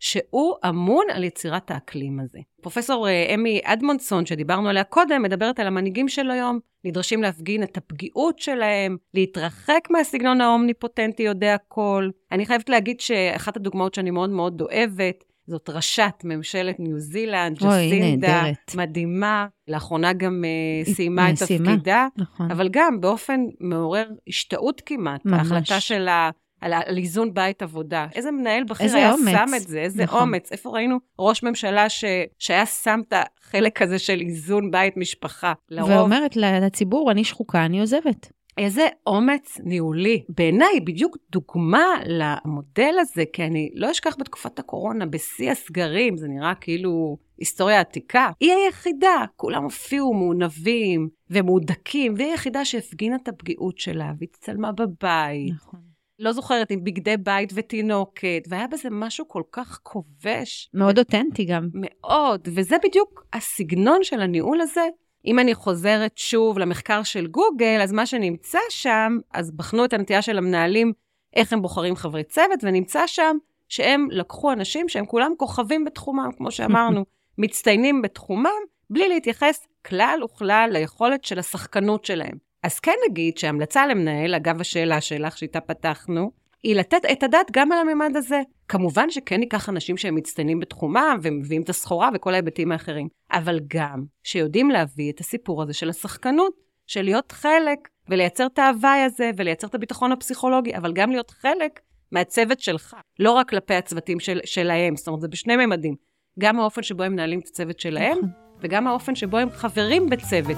שהוא 0.00 0.54
אמון 0.68 1.04
על 1.12 1.24
יצירת 1.24 1.70
האקלים 1.70 2.20
הזה. 2.20 2.38
פרופסור 2.62 3.08
אה, 3.08 3.34
אמי 3.34 3.60
אדמונסון, 3.64 4.26
שדיברנו 4.26 4.68
עליה 4.68 4.84
קודם, 4.84 5.22
מדברת 5.22 5.60
על 5.60 5.66
המנהיגים 5.66 6.08
של 6.08 6.30
היום, 6.30 6.58
נדרשים 6.84 7.22
להפגין 7.22 7.62
את 7.62 7.76
הפגיעות 7.76 8.38
שלהם, 8.38 8.96
להתרחק 9.14 9.88
מהסגנון 9.90 10.40
האומניפוטנטי 10.40 11.22
יודע 11.22 11.54
הכל. 11.54 12.10
אני 12.32 12.46
חייבת 12.46 12.68
להגיד 12.68 13.00
שאחת 13.00 13.56
הדוגמאות 13.56 13.94
שאני 13.94 14.10
מאוד 14.10 14.30
מאוד 14.30 14.60
אוהבת, 14.60 15.24
זאת 15.48 15.70
ראשת 15.70 16.14
ממשלת 16.24 16.80
ניו 16.80 16.98
זילנד, 16.98 17.58
ג'סינדה. 17.58 18.42
מדהימה, 18.76 19.46
לאחרונה 19.68 20.12
גם 20.12 20.44
uh, 20.84 20.90
סיימה 20.94 21.30
את 21.30 21.34
סיימה. 21.34 21.64
תפקידה, 21.76 22.06
נכון. 22.16 22.50
אבל 22.50 22.68
גם 22.72 23.00
באופן 23.00 23.40
מעורר 23.60 24.08
השתאות 24.28 24.82
כמעט, 24.86 25.24
ממש. 25.24 25.38
ההחלטה 25.38 25.80
שלה 25.80 26.30
על, 26.60 26.72
על 26.72 26.96
איזון 26.96 27.34
בית 27.34 27.62
עבודה. 27.62 28.06
איזה 28.14 28.30
מנהל 28.30 28.64
בכיר 28.64 28.86
איזה 28.86 28.96
היה 28.96 29.12
אומץ. 29.12 29.32
שם 29.32 29.54
את 29.56 29.68
זה, 29.68 29.80
איזה 29.80 30.02
נכון. 30.02 30.20
אומץ. 30.20 30.52
איפה 30.52 30.70
ראינו 30.70 30.96
ראש 31.18 31.42
ממשלה 31.42 31.88
ש, 31.88 32.04
שהיה 32.38 32.66
שם 32.66 33.00
את 33.08 33.12
החלק 33.16 33.82
הזה 33.82 33.98
של 33.98 34.20
איזון 34.20 34.70
בית 34.70 34.96
משפחה? 34.96 35.52
לרוב, 35.70 35.90
ואומרת 35.90 36.36
לציבור, 36.36 37.10
אני 37.10 37.24
שחוקה, 37.24 37.64
אני 37.64 37.80
עוזבת. 37.80 38.32
איזה 38.58 38.86
אומץ 39.06 39.60
ניהולי. 39.64 40.22
בעיניי, 40.28 40.80
בדיוק 40.84 41.16
דוגמה 41.30 41.86
למודל 42.06 42.94
הזה, 43.00 43.24
כי 43.32 43.44
אני 43.44 43.70
לא 43.74 43.90
אשכח 43.90 44.16
בתקופת 44.18 44.58
הקורונה, 44.58 45.06
בשיא 45.06 45.50
הסגרים, 45.50 46.16
זה 46.16 46.28
נראה 46.28 46.54
כאילו 46.54 47.16
היסטוריה 47.38 47.80
עתיקה. 47.80 48.30
היא 48.40 48.52
היחידה, 48.52 49.24
כולם 49.36 49.62
הופיעו 49.62 50.14
מעונבים 50.14 51.08
ומהודקים, 51.30 52.14
והיא 52.16 52.30
היחידה 52.30 52.64
שהפגינה 52.64 53.16
את 53.22 53.28
הפגיעות 53.28 53.78
שלה, 53.78 54.12
והצטלמה 54.18 54.72
בבית. 54.72 55.52
נכון. 55.54 55.87
לא 56.18 56.32
זוכרת, 56.32 56.70
עם 56.70 56.84
בגדי 56.84 57.16
בית 57.16 57.52
ותינוקת, 57.54 58.42
והיה 58.48 58.66
בזה 58.66 58.88
משהו 58.90 59.28
כל 59.28 59.42
כך 59.52 59.80
כובש. 59.82 60.70
מאוד 60.74 60.98
אותנטי 60.98 61.44
גם. 61.44 61.68
מאוד, 61.74 62.48
וזה 62.54 62.76
בדיוק 62.84 63.24
הסגנון 63.32 64.04
של 64.04 64.20
הניהול 64.20 64.60
הזה. 64.60 64.86
אם 65.24 65.38
אני 65.38 65.54
חוזרת 65.54 66.18
שוב 66.18 66.58
למחקר 66.58 67.02
של 67.02 67.26
גוגל, 67.26 67.80
אז 67.82 67.92
מה 67.92 68.06
שנמצא 68.06 68.58
שם, 68.70 69.18
אז 69.32 69.50
בחנו 69.50 69.84
את 69.84 69.92
הנטייה 69.92 70.22
של 70.22 70.38
המנהלים, 70.38 70.92
איך 71.36 71.52
הם 71.52 71.62
בוחרים 71.62 71.96
חברי 71.96 72.24
צוות, 72.24 72.58
ונמצא 72.62 73.06
שם 73.06 73.36
שהם 73.68 74.08
לקחו 74.10 74.52
אנשים 74.52 74.88
שהם 74.88 75.06
כולם 75.06 75.32
כוכבים 75.36 75.84
בתחומם, 75.84 76.30
כמו 76.36 76.50
שאמרנו, 76.50 77.04
מצטיינים 77.38 78.02
בתחומם, 78.02 78.50
בלי 78.90 79.08
להתייחס 79.08 79.66
כלל 79.86 80.20
וכלל 80.24 80.70
ליכולת 80.72 81.24
של 81.24 81.38
השחקנות 81.38 82.04
שלהם. 82.04 82.47
אז 82.62 82.80
כן 82.80 82.94
נגיד 83.10 83.38
שהמלצה 83.38 83.86
למנהל, 83.86 84.34
אגב 84.34 84.60
השאלה 84.60 85.00
שלך 85.00 85.38
שאיתה 85.38 85.60
פתחנו, 85.60 86.30
היא 86.62 86.76
לתת 86.76 87.02
את 87.12 87.22
הדעת 87.22 87.46
גם 87.52 87.72
על 87.72 87.78
הממד 87.78 88.16
הזה. 88.16 88.40
כמובן 88.68 89.10
שכן 89.10 89.40
ניקח 89.40 89.68
אנשים 89.68 89.96
שהם 89.96 90.14
מצטיינים 90.14 90.60
בתחומם 90.60 91.18
ומביאים 91.22 91.62
את 91.62 91.68
הסחורה 91.68 92.10
וכל 92.14 92.32
ההיבטים 92.32 92.72
האחרים, 92.72 93.08
אבל 93.32 93.60
גם 93.68 94.04
שיודעים 94.24 94.70
להביא 94.70 95.12
את 95.12 95.20
הסיפור 95.20 95.62
הזה 95.62 95.72
של 95.72 95.90
השחקנות, 95.90 96.52
של 96.86 97.02
להיות 97.02 97.32
חלק 97.32 97.88
ולייצר 98.08 98.46
את 98.46 98.58
ההוואי 98.58 99.00
הזה 99.00 99.30
ולייצר 99.36 99.66
את 99.66 99.74
הביטחון 99.74 100.12
הפסיכולוגי, 100.12 100.76
אבל 100.76 100.92
גם 100.92 101.10
להיות 101.10 101.30
חלק 101.30 101.80
מהצוות 102.12 102.60
שלך, 102.60 102.96
לא 103.18 103.32
רק 103.32 103.48
כלפי 103.48 103.74
הצוותים 103.74 104.20
של, 104.20 104.40
שלהם, 104.44 104.96
זאת 104.96 105.08
אומרת, 105.08 105.20
זה 105.20 105.28
בשני 105.28 105.66
ממדים. 105.66 105.94
גם 106.38 106.60
האופן 106.60 106.82
שבו 106.82 107.02
הם 107.02 107.12
מנהלים 107.12 107.40
את 107.40 107.46
הצוות 107.46 107.80
שלהם, 107.80 108.18
נכון. 108.18 108.30
וגם 108.60 108.86
האופן 108.86 109.14
שבו 109.14 109.38
הם 109.38 109.50
חברים 109.50 110.10
בצוות. 110.10 110.56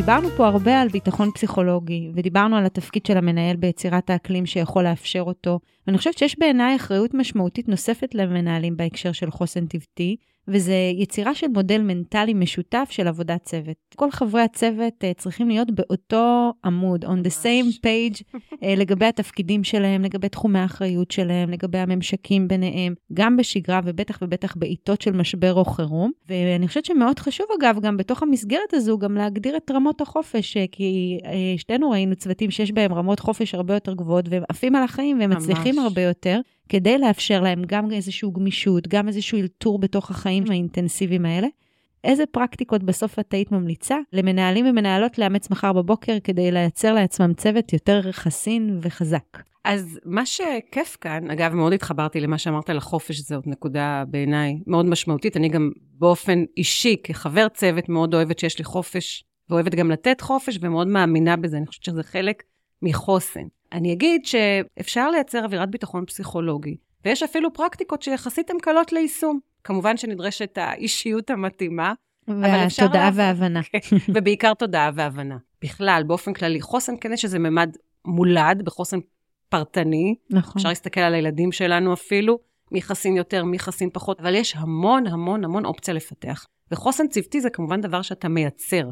דיברנו 0.00 0.28
פה 0.36 0.46
הרבה 0.46 0.80
על 0.80 0.88
ביטחון 0.88 1.30
פסיכולוגי, 1.30 2.10
ודיברנו 2.14 2.56
על 2.56 2.66
התפקיד 2.66 3.06
של 3.06 3.16
המנהל 3.16 3.56
ביצירת 3.56 4.10
האקלים 4.10 4.46
שיכול 4.46 4.84
לאפשר 4.84 5.20
אותו, 5.20 5.60
ואני 5.86 5.98
חושבת 5.98 6.18
שיש 6.18 6.38
בעיניי 6.38 6.76
אחריות 6.76 7.14
משמעותית 7.14 7.68
נוספת 7.68 8.14
למנהלים 8.14 8.76
בהקשר 8.76 9.12
של 9.12 9.30
חוסן 9.30 9.66
טבעי, 9.66 10.16
וזה 10.50 10.74
יצירה 10.96 11.34
של 11.34 11.46
מודל 11.48 11.82
מנטלי 11.82 12.34
משותף 12.34 12.88
של 12.90 13.08
עבודת 13.08 13.44
צוות. 13.44 13.76
כל 13.96 14.10
חברי 14.10 14.42
הצוות 14.42 15.04
uh, 15.04 15.20
צריכים 15.20 15.48
להיות 15.48 15.70
באותו 15.70 16.52
עמוד, 16.64 17.04
on 17.04 17.08
the 17.08 17.44
same 17.44 17.76
page, 17.76 18.22
uh, 18.34 18.56
לגבי 18.76 19.06
התפקידים 19.06 19.64
שלהם, 19.64 20.02
לגבי 20.02 20.28
תחומי 20.28 20.58
האחריות 20.58 21.10
שלהם, 21.10 21.50
לגבי 21.50 21.78
הממשקים 21.78 22.48
ביניהם, 22.48 22.94
גם 23.12 23.36
בשגרה 23.36 23.80
ובטח 23.84 24.18
ובטח 24.22 24.56
בעיתות 24.56 25.02
של 25.02 25.12
משבר 25.12 25.54
או 25.54 25.64
חירום. 25.64 26.10
ואני 26.28 26.68
חושבת 26.68 26.84
שמאוד 26.84 27.18
חשוב, 27.18 27.46
אגב, 27.60 27.78
גם 27.80 27.96
בתוך 27.96 28.22
המסגרת 28.22 28.74
הזו, 28.74 28.98
גם 28.98 29.14
להגדיר 29.14 29.56
את 29.56 29.70
רמות 29.70 30.00
החופש, 30.00 30.56
uh, 30.56 30.60
כי 30.72 31.18
שתינו 31.56 31.90
ראינו 31.90 32.16
צוותים 32.16 32.50
שיש 32.50 32.72
בהם 32.72 32.92
רמות 32.92 33.20
חופש 33.20 33.54
הרבה 33.54 33.74
יותר 33.74 33.94
גבוהות, 33.94 34.28
והם 34.28 34.42
עפים 34.48 34.76
על 34.76 34.82
החיים 34.82 35.20
והם. 35.20 35.30
מצליחים 35.30 35.78
הרבה 35.78 36.02
יותר. 36.02 36.40
כדי 36.70 36.98
לאפשר 36.98 37.40
להם 37.40 37.62
גם 37.66 37.92
איזושהי 37.92 38.28
גמישות, 38.32 38.88
גם 38.88 39.08
איזשהו 39.08 39.38
אלתור 39.38 39.78
בתוך 39.78 40.10
החיים 40.10 40.44
האינטנסיביים 40.50 41.26
האלה. 41.26 41.46
איזה 42.04 42.26
פרקטיקות 42.26 42.82
בסוף 42.82 43.18
את 43.18 43.34
היית 43.34 43.52
ממליצה 43.52 43.96
למנהלים 44.12 44.66
ומנהלות 44.66 45.18
לאמץ 45.18 45.50
מחר 45.50 45.72
בבוקר 45.72 46.16
כדי 46.24 46.50
לייצר 46.50 46.92
לעצמם 46.92 47.34
צוות 47.34 47.72
יותר 47.72 48.12
חסין 48.12 48.78
וחזק? 48.82 49.42
אז 49.64 50.00
מה 50.04 50.26
שכיף 50.26 50.96
כאן, 51.00 51.30
אגב, 51.30 51.54
מאוד 51.54 51.72
התחברתי 51.72 52.20
למה 52.20 52.38
שאמרת 52.38 52.70
על 52.70 52.76
החופש, 52.76 53.18
זאת 53.18 53.46
נקודה 53.46 54.04
בעיניי 54.08 54.58
מאוד 54.66 54.86
משמעותית. 54.86 55.36
אני 55.36 55.48
גם 55.48 55.70
באופן 55.98 56.44
אישי, 56.56 56.96
כחבר 57.04 57.48
צוות, 57.48 57.88
מאוד 57.88 58.14
אוהבת 58.14 58.38
שיש 58.38 58.58
לי 58.58 58.64
חופש, 58.64 59.24
ואוהבת 59.50 59.74
גם 59.74 59.90
לתת 59.90 60.20
חופש, 60.20 60.58
ומאוד 60.60 60.86
מאמינה 60.86 61.36
בזה. 61.36 61.56
אני 61.56 61.66
חושבת 61.66 61.84
שזה 61.84 62.02
חלק 62.02 62.42
מחוסן. 62.82 63.44
אני 63.72 63.92
אגיד 63.92 64.26
שאפשר 64.26 65.10
לייצר 65.10 65.44
אווירת 65.44 65.70
ביטחון 65.70 66.06
פסיכולוגי, 66.06 66.76
ויש 67.04 67.22
אפילו 67.22 67.52
פרקטיקות 67.52 68.02
שיחסית 68.02 68.50
הן 68.50 68.56
קלות 68.58 68.92
ליישום. 68.92 69.38
כמובן 69.64 69.96
שנדרשת 69.96 70.58
האישיות 70.58 71.30
המתאימה, 71.30 71.92
והתודעה. 72.28 73.10
וההבנה. 73.14 73.60
ובעיקר 74.14 74.54
תודעה 74.54 74.90
והבנה. 74.94 75.36
בכלל, 75.62 76.02
באופן 76.06 76.32
כללי, 76.32 76.60
חוסן 76.60 76.94
כן 77.00 77.12
יש 77.12 77.24
איזה 77.24 77.38
ממד 77.38 77.76
מולד 78.04 78.62
בחוסן 78.64 78.98
פרטני, 79.48 80.14
נכון. 80.30 80.52
אפשר 80.56 80.68
להסתכל 80.68 81.00
על 81.00 81.14
הילדים 81.14 81.52
שלנו 81.52 81.92
אפילו, 81.92 82.38
מי 82.72 82.82
חסין 82.82 83.16
יותר, 83.16 83.44
מי 83.44 83.58
חסין 83.58 83.90
פחות, 83.92 84.20
אבל 84.20 84.34
יש 84.34 84.56
המון 84.56 85.06
המון 85.06 85.44
המון 85.44 85.64
אופציה 85.64 85.94
לפתח. 85.94 86.46
וחוסן 86.70 87.08
צוותי 87.08 87.40
זה 87.40 87.50
כמובן 87.50 87.80
דבר 87.80 88.02
שאתה 88.02 88.28
מייצר. 88.28 88.90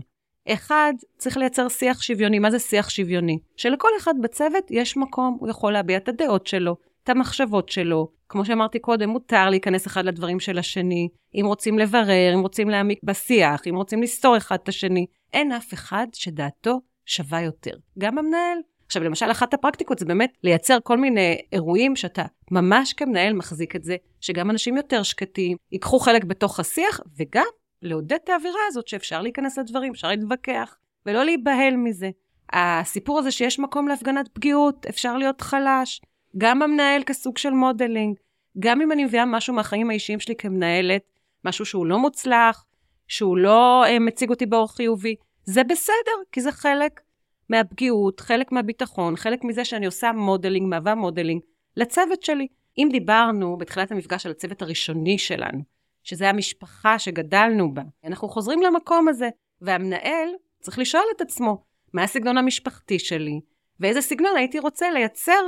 אחד, 0.49 0.93
צריך 1.19 1.37
לייצר 1.37 1.69
שיח 1.69 2.03
שוויוני. 2.03 2.39
מה 2.39 2.51
זה 2.51 2.59
שיח 2.59 2.91
שוויוני? 2.91 3.39
שלכל 3.57 3.89
אחד 3.99 4.15
בצוות 4.23 4.65
יש 4.71 4.97
מקום, 4.97 5.37
הוא 5.41 5.49
יכול 5.49 5.73
להביע 5.73 5.97
את 5.97 6.09
הדעות 6.09 6.47
שלו, 6.47 6.77
את 7.05 7.09
המחשבות 7.09 7.69
שלו. 7.69 8.09
כמו 8.29 8.45
שאמרתי 8.45 8.79
קודם, 8.79 9.09
מותר 9.11 9.51
להיכנס 9.51 9.87
אחד 9.87 10.05
לדברים 10.05 10.41
של 10.41 10.59
השני. 10.59 11.09
אם 11.35 11.47
רוצים 11.47 11.79
לברר, 11.79 12.35
אם 12.35 12.41
רוצים 12.41 12.69
להעמיק 12.69 12.99
בשיח, 13.05 13.63
אם 13.69 13.75
רוצים 13.75 14.03
לסתור 14.03 14.37
אחד 14.37 14.57
את 14.63 14.69
השני. 14.69 15.07
אין 15.33 15.53
אף 15.53 15.75
אחד 15.75 16.07
שדעתו 16.13 16.81
שווה 17.07 17.41
יותר. 17.41 17.75
גם 17.99 18.19
המנהל. 18.19 18.59
עכשיו, 18.87 19.05
למשל, 19.05 19.31
אחת 19.31 19.55
הפרקטיקות 19.55 19.99
זה 19.99 20.05
באמת 20.05 20.31
לייצר 20.45 20.79
כל 20.83 20.99
מיני 20.99 21.39
אירועים 21.53 21.97
שאתה 21.97 22.25
ממש 22.51 22.93
כמנהל 22.93 23.33
מחזיק 23.33 23.77
את 23.77 23.85
זה, 23.85 23.97
שגם 24.21 24.51
אנשים 24.51 24.77
יותר 24.77 25.03
שקטים 25.03 25.57
ייקחו 25.73 25.99
חלק 25.99 26.25
בתוך 26.25 26.61
השיח, 26.61 27.01
וגם 27.19 27.47
לעודד 27.83 28.19
את 28.25 28.29
האווירה 28.29 28.61
הזאת 28.69 28.89
שאפשר 28.89 29.23
להיכנס 29.23 29.59
לדברים, 29.59 29.93
אפשר 29.93 30.09
להתווכח, 30.09 30.77
ולא 31.07 31.25
להיבהל 31.25 31.77
מזה. 31.77 32.11
הסיפור 32.53 33.19
הזה 33.19 33.31
שיש 33.31 33.59
מקום 33.59 33.89
להפגנת 33.89 34.29
פגיעות, 34.29 34.87
אפשר 34.87 35.17
להיות 35.17 35.41
חלש, 35.41 36.01
גם 36.39 36.63
המנהל 36.63 37.03
כסוג 37.03 37.39
של 37.39 37.51
מודלינג, 37.51 38.17
גם 38.59 38.81
אם 38.81 38.93
אני 38.93 39.05
מביאה 39.05 39.25
משהו 39.25 39.55
מהחיים 39.55 39.91
האישיים 39.91 40.21
שלי 40.21 40.37
כמנהלת, 40.37 41.03
משהו 41.45 41.65
שהוא 41.65 41.87
לא 41.87 41.99
מוצלח, 41.99 42.65
שהוא 43.09 43.39
לא 43.39 43.85
uh, 43.87 44.01
מציג 44.01 44.31
אותי 44.31 44.47
באור 44.47 44.75
חיובי, 44.77 45.17
זה 45.45 45.65
בסדר, 45.65 46.13
כי 46.33 46.41
זה 46.41 46.53
חלק 46.53 47.01
מהפגיעות, 47.49 48.21
חלק 48.21 48.53
מהביטחון, 48.53 49.17
חלק 49.17 49.45
מזה 49.45 49.65
שאני 49.65 49.87
עושה 49.87 50.13
מודלינג, 50.13 50.67
מהווה 50.69 50.95
מודלינג, 50.95 51.41
לצוות 51.77 52.23
שלי. 52.23 52.47
אם 52.79 52.89
דיברנו 52.93 53.57
בתחילת 53.57 53.93
המפגש 53.93 54.27
על 54.27 54.33
הצוות 54.33 54.63
הראשוני 54.63 55.19
שלנו, 55.19 55.63
שזה 56.03 56.29
המשפחה 56.29 56.99
שגדלנו 56.99 57.75
בה. 57.75 57.83
אנחנו 58.05 58.29
חוזרים 58.29 58.63
למקום 58.63 59.09
הזה, 59.09 59.29
והמנהל 59.61 60.29
צריך 60.61 60.79
לשאול 60.79 61.05
את 61.17 61.21
עצמו, 61.21 61.65
מה 61.93 62.03
הסגנון 62.03 62.39
המשפחתי 62.39 62.99
שלי, 62.99 63.41
ואיזה 63.81 64.01
סגנון 64.01 64.37
הייתי 64.37 64.59
רוצה 64.59 64.91
לייצר 64.91 65.41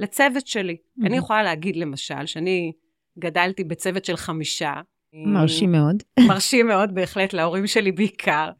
לצוות 0.00 0.46
שלי. 0.46 0.76
Mm-hmm. 0.76 1.06
אני 1.06 1.16
יכולה 1.16 1.42
להגיד, 1.42 1.76
למשל, 1.76 2.26
שאני 2.26 2.72
גדלתי 3.18 3.64
בצוות 3.64 4.04
של 4.04 4.16
חמישה. 4.16 4.72
מרשים 5.12 5.72
מאוד. 5.72 6.02
מרשים 6.28 6.66
מאוד, 6.66 6.94
בהחלט, 6.94 7.32
להורים 7.32 7.66
שלי 7.66 7.92
בעיקר. 7.92 8.50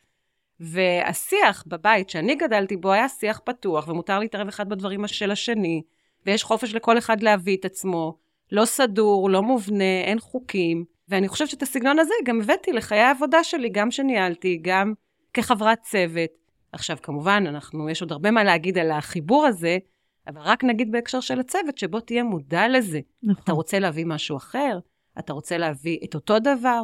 והשיח 0.61 1.65
בבית 1.67 2.11
שאני 2.11 2.35
גדלתי 2.35 2.77
בו 2.77 2.93
היה 2.93 3.09
שיח 3.09 3.41
פתוח, 3.45 3.89
ומותר 3.89 4.19
להתערב 4.19 4.49
אחד 4.49 4.69
בדברים 4.69 5.07
של 5.07 5.31
השני, 5.31 5.83
ויש 6.27 6.45
חופש 6.45 6.75
לכל 6.75 6.99
אחד 6.99 7.23
להביא 7.23 7.57
את 7.57 7.65
עצמו, 7.65 8.19
לא 8.53 8.65
סדור, 8.65 9.31
לא 9.31 9.43
מובנה, 9.43 10.01
אין 10.05 10.21
חוקים. 10.21 10.85
ואני 11.09 11.29
חושבת 11.29 11.49
שאת 11.49 11.63
הסגנון 11.63 11.99
הזה 11.99 12.15
גם 12.25 12.41
הבאתי 12.41 12.73
לחיי 12.73 13.01
העבודה 13.01 13.45
שלי, 13.45 13.69
גם 13.69 13.91
שניהלתי, 13.91 14.59
גם 14.63 14.95
כחברת 15.35 15.81
צוות. 15.83 16.31
עכשיו, 16.73 16.97
כמובן, 17.03 17.45
אנחנו, 17.49 17.91
יש 17.91 18.03
עוד 18.03 18.13
הרבה 18.13 18.31
מה 18.31 18.45
להגיד 18.45 18.79
על 18.79 18.91
החיבור 18.91 19.47
הזה, 19.47 19.79
אבל 20.27 20.41
רק 20.41 20.65
נגיד 20.65 20.93
בהקשר 20.93 21.21
של 21.21 21.41
הצוות, 21.41 21.79
שבו 21.79 22.01
תהיה 22.01 22.23
מודע 22.23 22.69
לזה. 22.69 23.01
נכון. 23.23 23.43
אתה 23.45 23.53
רוצה 23.53 23.79
להביא 23.79 24.07
משהו 24.07 24.37
אחר? 24.37 24.79
אתה 25.19 25.33
רוצה 25.33 25.59
להביא 25.59 25.99
את 26.05 26.15
אותו 26.15 26.39
דבר? 26.39 26.83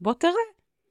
בוא 0.00 0.12
תראה. 0.12 0.32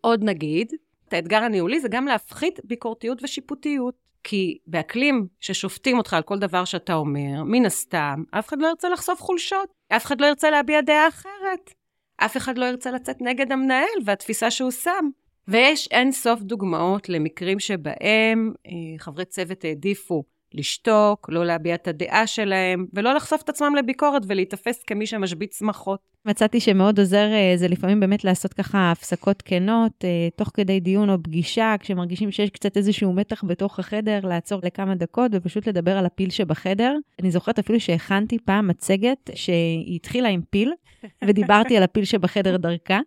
עוד 0.02 0.24
נגיד, 0.24 0.74
את 1.08 1.14
האתגר 1.14 1.44
הניהולי 1.44 1.80
זה 1.80 1.88
גם 1.88 2.06
להפחית 2.06 2.60
ביקורתיות 2.64 3.24
ושיפוטיות. 3.24 4.04
כי 4.24 4.58
באקלים 4.68 5.28
ששופטים 5.40 5.98
אותך 5.98 6.14
על 6.14 6.22
כל 6.22 6.40
דבר 6.40 6.66
שאתה 6.66 6.94
אומר, 6.94 7.44
מן 7.46 7.66
הסתם, 7.66 8.24
אף 8.32 8.48
אחד 8.48 8.62
לא 8.62 8.68
ירצה 8.68 8.90
לחשוף 8.90 9.22
חולשות, 9.22 9.70
אף 9.90 10.06
אחד 10.06 10.22
לא 10.22 10.26
ירצה 10.26 10.50
להביע 10.50 10.82
דעה 10.82 11.08
אחרת. 11.08 11.74
אף 12.18 12.38
אחד 12.38 12.58
לא 12.58 12.66
ירצה 12.66 12.92
לצאת 12.92 13.22
נגד 13.22 13.52
המנהל 13.52 14.00
והתפיסה 14.06 14.52
שהוא 14.52 14.72
שם. 14.72 15.10
ויש 15.48 15.88
אין 15.92 16.12
סוף 16.12 16.42
דוגמאות 16.42 17.10
למקרים 17.10 17.60
שבהם 17.60 18.54
אה, 18.68 18.72
חברי 18.98 19.26
צוות 19.26 19.64
העדיפו 19.64 20.24
לשתוק, 20.54 21.30
לא 21.30 21.46
להביע 21.46 21.76
את 21.76 21.88
הדעה 21.88 22.28
שלהם, 22.28 22.86
ולא 22.94 23.14
לחשוף 23.14 23.42
את 23.42 23.50
עצמם 23.50 23.76
לביקורת 23.76 24.22
ולהיתפס 24.28 24.84
כמי 24.84 25.06
שמשבית 25.06 25.54
שמחות. 25.54 26.00
מצאתי 26.26 26.60
שמאוד 26.60 27.00
עוזר 27.00 27.28
אה, 27.34 27.54
זה 27.56 27.68
לפעמים 27.68 28.00
באמת 28.00 28.24
לעשות 28.24 28.54
ככה 28.54 28.92
הפסקות 28.92 29.42
כנות, 29.42 29.92
אה, 30.04 30.28
תוך 30.36 30.52
כדי 30.54 30.80
דיון 30.80 31.10
או 31.10 31.24
פגישה, 31.24 31.76
כשמרגישים 31.80 32.32
שיש 32.32 32.50
קצת 32.50 32.78
איזשהו 32.78 33.14
מתח 33.14 33.44
בתוך 33.44 33.80
החדר, 33.80 34.20
לעצור 34.24 34.62
לכמה 34.64 34.96
דקות 34.96 35.32
ופשוט 35.34 35.68
לדבר 35.68 35.98
על 35.98 36.06
הפיל 36.06 36.30
שבחדר. 36.30 36.96
אני 37.22 37.32
זוכרת 37.32 37.60
אפילו 37.60 37.80
שהכנתי 37.80 38.38
פעם 38.46 38.68
מצגת 38.68 39.30
שהיא 39.36 39.96
התחילה 39.96 40.30
עם 40.30 40.42
פיל, 40.50 40.74
ודיברתי 41.28 41.78
על 41.78 41.84
הפיל 41.84 42.06
שבחדר 42.06 42.58
דרכה. 42.58 43.00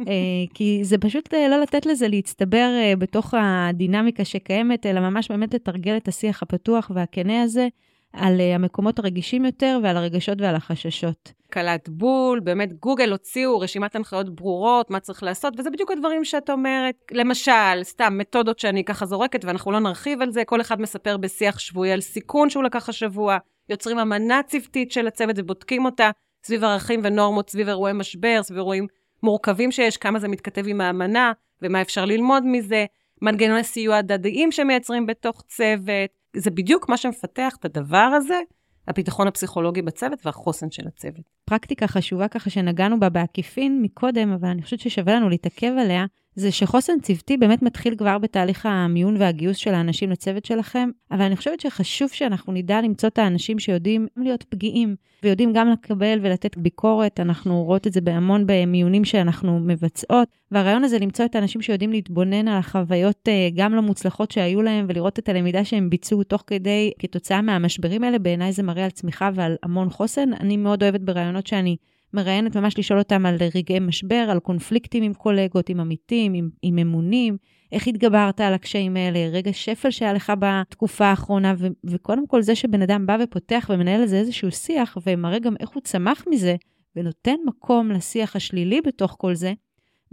אה, 0.00 0.04
כי 0.54 0.80
זה 0.82 0.98
פשוט 0.98 1.34
לא 1.34 1.60
לתת 1.60 1.86
לזה 1.86 2.08
להצטבר 2.08 2.68
בתוך 2.98 3.34
הדינמיקה 3.38 4.24
שקיימת, 4.24 4.86
אלא 4.86 5.00
ממש 5.00 5.28
באמת 5.30 5.54
לתרגל 5.54 5.96
את 5.96 6.08
השיח 6.08 6.42
הפתוח 6.42 6.90
והכנה 6.94 7.42
הזה 7.42 7.68
על 8.14 8.40
המקומות 8.40 8.98
הרגישים 8.98 9.44
יותר 9.44 9.78
ועל 9.82 9.96
הרגשות 9.96 10.40
ועל 10.40 10.54
החששות. 10.54 11.32
קלט 11.50 11.88
בול, 11.88 12.40
באמת 12.40 12.72
גוגל 12.72 13.10
הוציאו 13.10 13.60
רשימת 13.60 13.96
הנחיות 13.96 14.34
ברורות, 14.34 14.90
מה 14.90 15.00
צריך 15.00 15.22
לעשות, 15.22 15.54
וזה 15.58 15.70
בדיוק 15.70 15.90
הדברים 15.90 16.24
שאת 16.24 16.50
אומרת. 16.50 16.94
למשל, 17.12 17.82
סתם 17.82 18.18
מתודות 18.18 18.58
שאני 18.58 18.84
ככה 18.84 19.06
זורקת, 19.06 19.44
ואנחנו 19.44 19.72
לא 19.72 19.78
נרחיב 19.78 20.22
על 20.22 20.30
זה, 20.30 20.44
כל 20.44 20.60
אחד 20.60 20.80
מספר 20.80 21.16
בשיח 21.16 21.58
שבועי 21.58 21.92
על 21.92 22.00
סיכון 22.00 22.50
שהוא 22.50 22.64
לקח 22.64 22.88
השבוע, 22.88 23.36
יוצרים 23.68 23.98
אמנה 23.98 24.40
צוותית 24.46 24.92
של 24.92 25.06
הצוות 25.06 25.36
ובודקים 25.38 25.84
אותה 25.84 26.10
סביב 26.46 26.64
ערכים 26.64 27.00
ונורמות, 27.04 27.50
סביב 27.50 27.68
אירועי 27.68 27.92
משבר, 27.92 28.42
סביב 28.42 28.58
אירועים 28.58 28.86
מורכבים 29.24 29.72
שיש, 29.72 29.96
כמה 29.96 30.18
זה 30.18 30.28
מתכתב 30.28 30.62
עם 30.66 30.80
האמנה, 30.80 31.32
ומה 31.62 31.82
אפשר 31.82 32.04
ללמוד 32.04 32.42
מזה, 32.46 32.84
מנגנוני 33.22 33.64
סיוע 33.64 33.96
הדדיים 33.96 34.52
שמייצרים 34.52 35.06
בתוך 35.06 35.42
צוות. 35.48 36.10
זה 36.36 36.50
בדיוק 36.50 36.88
מה 36.88 36.96
שמפתח 36.96 37.56
את 37.60 37.64
הדבר 37.64 38.10
הזה, 38.16 38.40
הביטחון 38.88 39.26
הפסיכולוגי 39.26 39.82
בצוות 39.82 40.26
והחוסן 40.26 40.70
של 40.70 40.82
הצוות. 40.86 41.24
פרקטיקה 41.44 41.86
חשובה 41.86 42.28
ככה 42.28 42.50
שנגענו 42.50 43.00
בה 43.00 43.08
בעקיפין 43.08 43.82
מקודם, 43.82 44.32
אבל 44.32 44.48
אני 44.48 44.62
חושבת 44.62 44.80
ששווה 44.80 45.14
לנו 45.14 45.28
להתעכב 45.28 45.72
עליה, 45.80 46.04
זה 46.36 46.52
שחוסן 46.52 47.00
צוותי 47.02 47.36
באמת 47.36 47.62
מתחיל 47.62 47.96
כבר 47.96 48.18
בתהליך 48.18 48.66
המיון 48.66 49.16
והגיוס 49.18 49.56
של 49.56 49.74
האנשים 49.74 50.10
לצוות 50.10 50.44
שלכם, 50.44 50.90
אבל 51.10 51.22
אני 51.22 51.36
חושבת 51.36 51.60
שחשוב 51.60 52.08
שאנחנו 52.08 52.52
נדע 52.52 52.80
למצוא 52.80 53.08
את 53.08 53.18
האנשים 53.18 53.58
שיודעים 53.58 54.06
להיות 54.16 54.42
פגיעים, 54.42 54.96
ויודעים 55.22 55.52
גם 55.52 55.68
לקבל 55.68 56.18
ולתת 56.22 56.56
ביקורת. 56.56 57.20
אנחנו 57.20 57.62
רואות 57.62 57.86
את 57.86 57.92
זה 57.92 58.00
בהמון 58.00 58.44
במיונים 58.46 59.04
שאנחנו 59.04 59.60
מבצעות, 59.60 60.28
והרעיון 60.50 60.84
הזה 60.84 60.98
למצוא 60.98 61.24
את 61.24 61.34
האנשים 61.34 61.62
שיודעים 61.62 61.92
להתבונן 61.92 62.48
על 62.48 62.58
החוויות 62.58 63.28
אה, 63.28 63.48
גם 63.54 63.74
לא 63.74 63.82
מוצלחות 63.82 64.30
שהיו 64.30 64.62
להם, 64.62 64.86
ולראות 64.88 65.18
את 65.18 65.28
הלמידה 65.28 65.64
שהם 65.64 65.90
ביצעו 65.90 66.22
תוך 66.22 66.44
כדי, 66.46 66.90
כתוצאה 66.98 67.42
מהמשברים 67.42 68.04
האלה, 68.04 68.18
בעיניי 68.18 68.52
זה 68.52 68.62
מראה 68.62 68.84
על 68.84 68.90
צמיחה 68.90 69.30
ועל 69.34 69.56
המון 69.62 69.90
חוסן. 69.90 70.32
אני 70.40 70.56
מאוד 70.56 70.82
אוהבת 70.82 71.00
ברעיונות 71.00 71.46
שאני 71.46 71.76
מראיינת 72.14 72.56
ממש 72.56 72.78
לשאול 72.78 72.98
אותם 72.98 73.26
על 73.26 73.36
רגעי 73.54 73.80
משבר, 73.80 74.26
על 74.30 74.38
קונפליקטים 74.38 75.02
עם 75.02 75.14
קולגות, 75.14 75.68
עם 75.68 75.80
עמיתים, 75.80 76.34
עם, 76.34 76.50
עם 76.62 76.78
אמונים, 76.78 77.36
איך 77.72 77.86
התגברת 77.86 78.40
על 78.40 78.54
הקשיים 78.54 78.96
האלה, 78.96 79.18
רגע 79.32 79.52
שפל 79.52 79.90
שהיה 79.90 80.12
לך 80.12 80.32
בתקופה 80.38 81.06
האחרונה, 81.06 81.54
ו- 81.58 81.66
וקודם 81.84 82.26
כל 82.26 82.42
זה 82.42 82.54
שבן 82.54 82.82
אדם 82.82 83.06
בא 83.06 83.16
ופותח 83.22 83.70
ומנהל 83.72 84.00
על 84.00 84.06
זה 84.06 84.16
איזשהו 84.16 84.50
שיח, 84.50 84.98
ומראה 85.06 85.38
גם 85.38 85.54
איך 85.60 85.68
הוא 85.68 85.82
צמח 85.82 86.24
מזה, 86.30 86.56
ונותן 86.96 87.36
מקום 87.46 87.90
לשיח 87.90 88.36
השלילי 88.36 88.80
בתוך 88.80 89.16
כל 89.18 89.34
זה, 89.34 89.52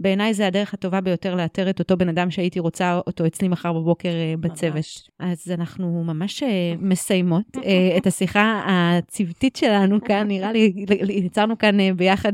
בעיניי 0.02 0.34
זה 0.34 0.46
הדרך 0.46 0.74
הטובה 0.74 1.00
ביותר 1.00 1.34
לאתר 1.34 1.70
את 1.70 1.78
אותו 1.78 1.96
בן 1.96 2.08
אדם 2.08 2.30
שהייתי 2.30 2.60
רוצה 2.60 3.00
אותו 3.06 3.26
אצלי 3.26 3.48
מחר 3.48 3.72
בבוקר 3.72 4.08
אה, 4.08 4.34
בצוות. 4.40 4.74
ממש. 4.74 5.10
אז 5.18 5.50
אנחנו 5.50 6.04
ממש 6.04 6.42
אה, 6.42 6.74
מסיימות 6.78 7.46
אה, 7.64 7.96
את 7.96 8.06
השיחה 8.06 8.62
הצוותית 8.66 9.56
שלנו 9.56 10.04
כאן, 10.04 10.28
נראה 10.28 10.52
לי, 10.52 10.72
יצרנו 11.08 11.58
כאן 11.58 11.96
ביחד 11.96 12.32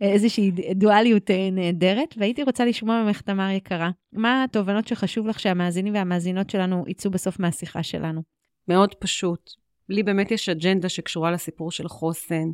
איזושהי 0.00 0.50
דואליות 0.74 1.30
נהדרת, 1.52 2.14
והייתי 2.18 2.42
רוצה 2.42 2.64
לשמוע 2.64 3.02
ממך, 3.02 3.20
תמר 3.20 3.50
יקרה, 3.50 3.90
מה 4.12 4.44
התובנות 4.44 4.88
שחשוב 4.88 5.26
לך 5.26 5.40
שהמאזינים 5.40 5.94
והמאזינות 5.94 6.50
שלנו 6.50 6.84
יצאו 6.88 7.10
בסוף 7.10 7.40
מהשיחה 7.40 7.82
שלנו? 7.82 8.22
מאוד 8.68 8.94
פשוט. 8.94 9.50
לי 9.88 10.02
באמת 10.02 10.30
יש 10.30 10.48
אג'נדה 10.48 10.88
שקשורה 10.88 11.30
לסיפור 11.30 11.70
של 11.70 11.88
חוסן. 11.88 12.50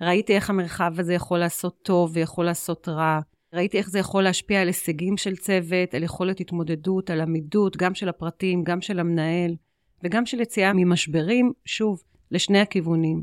ראיתי 0.00 0.34
איך 0.34 0.50
המרחב 0.50 0.92
הזה 0.98 1.14
יכול 1.14 1.38
לעשות 1.38 1.78
טוב 1.82 2.10
ויכול 2.14 2.44
לעשות 2.44 2.88
רע. 2.88 3.20
ראיתי 3.52 3.78
איך 3.78 3.90
זה 3.90 3.98
יכול 3.98 4.22
להשפיע 4.22 4.60
על 4.60 4.66
הישגים 4.66 5.16
של 5.16 5.36
צוות, 5.36 5.94
על 5.94 6.02
יכולת 6.02 6.40
התמודדות, 6.40 7.10
על 7.10 7.20
עמידות, 7.20 7.76
גם 7.76 7.94
של 7.94 8.08
הפרטים, 8.08 8.64
גם 8.64 8.80
של 8.80 9.00
המנהל, 9.00 9.56
וגם 10.04 10.26
של 10.26 10.40
יציאה 10.40 10.72
ממשברים, 10.72 11.52
שוב, 11.64 12.02
לשני 12.30 12.58
הכיוונים. 12.58 13.22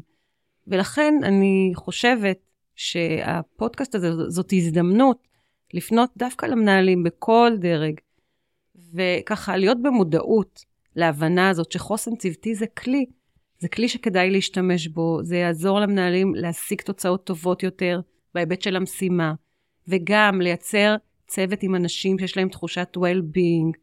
ולכן 0.68 1.14
אני 1.24 1.72
חושבת 1.76 2.40
שהפודקאסט 2.76 3.96
הזה 3.96 4.12
זאת 4.28 4.54
הזדמנות 4.54 5.28
לפנות 5.74 6.10
דווקא 6.18 6.46
למנהלים 6.46 7.04
בכל 7.04 7.52
דרג, 7.60 8.00
וככה 8.94 9.58
להיות 9.58 9.82
במודעות 9.82 10.66
להבנה 10.96 11.50
הזאת 11.50 11.72
שחוסן 11.72 12.16
צוותי 12.16 12.56
זה 12.56 12.68
כלי, 12.68 13.06
זה 13.60 13.68
כלי 13.68 13.90
שכדאי 13.90 14.32
להשתמש 14.32 14.88
בו, 14.88 15.20
זה 15.24 15.38
יעזור 15.38 15.80
למנהלים 15.80 16.36
להשיג 16.36 16.82
תוצאות 16.82 17.24
טובות 17.24 17.64
יותר 17.64 18.02
בהיבט 18.34 18.62
של 18.62 18.76
המשימה, 18.76 19.34
וגם 19.90 20.42
לייצר 20.42 20.96
צוות 21.28 21.64
עם 21.64 21.76
אנשים 21.76 22.20
שיש 22.20 22.38
להם 22.38 22.50
תחושת 22.50 22.98
well-being. 22.98 23.78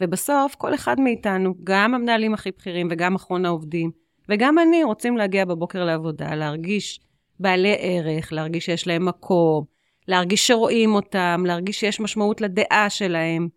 ובסוף, 0.00 0.54
כל 0.54 0.74
אחד 0.74 1.00
מאיתנו, 1.00 1.54
גם 1.64 1.94
המנהלים 1.94 2.34
הכי 2.34 2.50
בכירים 2.50 2.88
וגם 2.90 3.14
אחרון 3.14 3.44
העובדים, 3.44 3.90
וגם 4.28 4.58
אני, 4.58 4.84
רוצים 4.84 5.16
להגיע 5.16 5.44
בבוקר 5.44 5.84
לעבודה, 5.84 6.34
להרגיש 6.34 7.00
בעלי 7.40 7.74
ערך, 7.78 8.32
להרגיש 8.32 8.66
שיש 8.66 8.86
להם 8.86 9.04
מקום, 9.04 9.64
להרגיש 10.08 10.46
שרואים 10.46 10.94
אותם, 10.94 11.42
להרגיש 11.46 11.80
שיש 11.80 12.00
משמעות 12.00 12.40
לדעה 12.40 12.90
שלהם. 12.90 13.48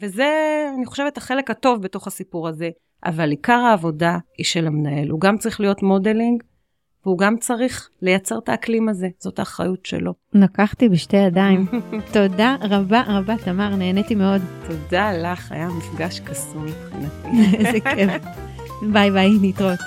וזה, 0.00 0.64
אני 0.76 0.86
חושבת, 0.86 1.16
החלק 1.16 1.50
הטוב 1.50 1.82
בתוך 1.82 2.06
הסיפור 2.06 2.48
הזה. 2.48 2.70
אבל 3.04 3.30
עיקר 3.30 3.52
העבודה 3.52 4.18
היא 4.38 4.46
של 4.46 4.66
המנהל. 4.66 5.08
הוא 5.08 5.20
גם 5.20 5.38
צריך 5.38 5.60
להיות 5.60 5.82
מודלינג, 5.82 6.42
והוא 7.06 7.18
גם 7.18 7.36
צריך 7.36 7.88
לייצר 8.02 8.38
את 8.38 8.48
האקלים 8.48 8.88
הזה, 8.88 9.08
זאת 9.18 9.38
האחריות 9.38 9.86
שלו. 9.86 10.12
לקחתי 10.32 10.88
בשתי 10.88 11.16
ידיים. 11.16 11.66
תודה 12.12 12.56
רבה 12.60 13.02
רבה, 13.06 13.34
תמר, 13.44 13.76
נהניתי 13.76 14.14
מאוד. 14.14 14.40
תודה 14.66 15.12
לך, 15.12 15.52
היה 15.52 15.68
מפגש 15.68 16.20
קסום 16.20 16.64
מבחינתי. 16.64 17.56
איזה 17.66 17.80
כיף. 17.80 18.12
ביי 18.92 19.10
ביי, 19.10 19.30
נתראות. 19.42 19.78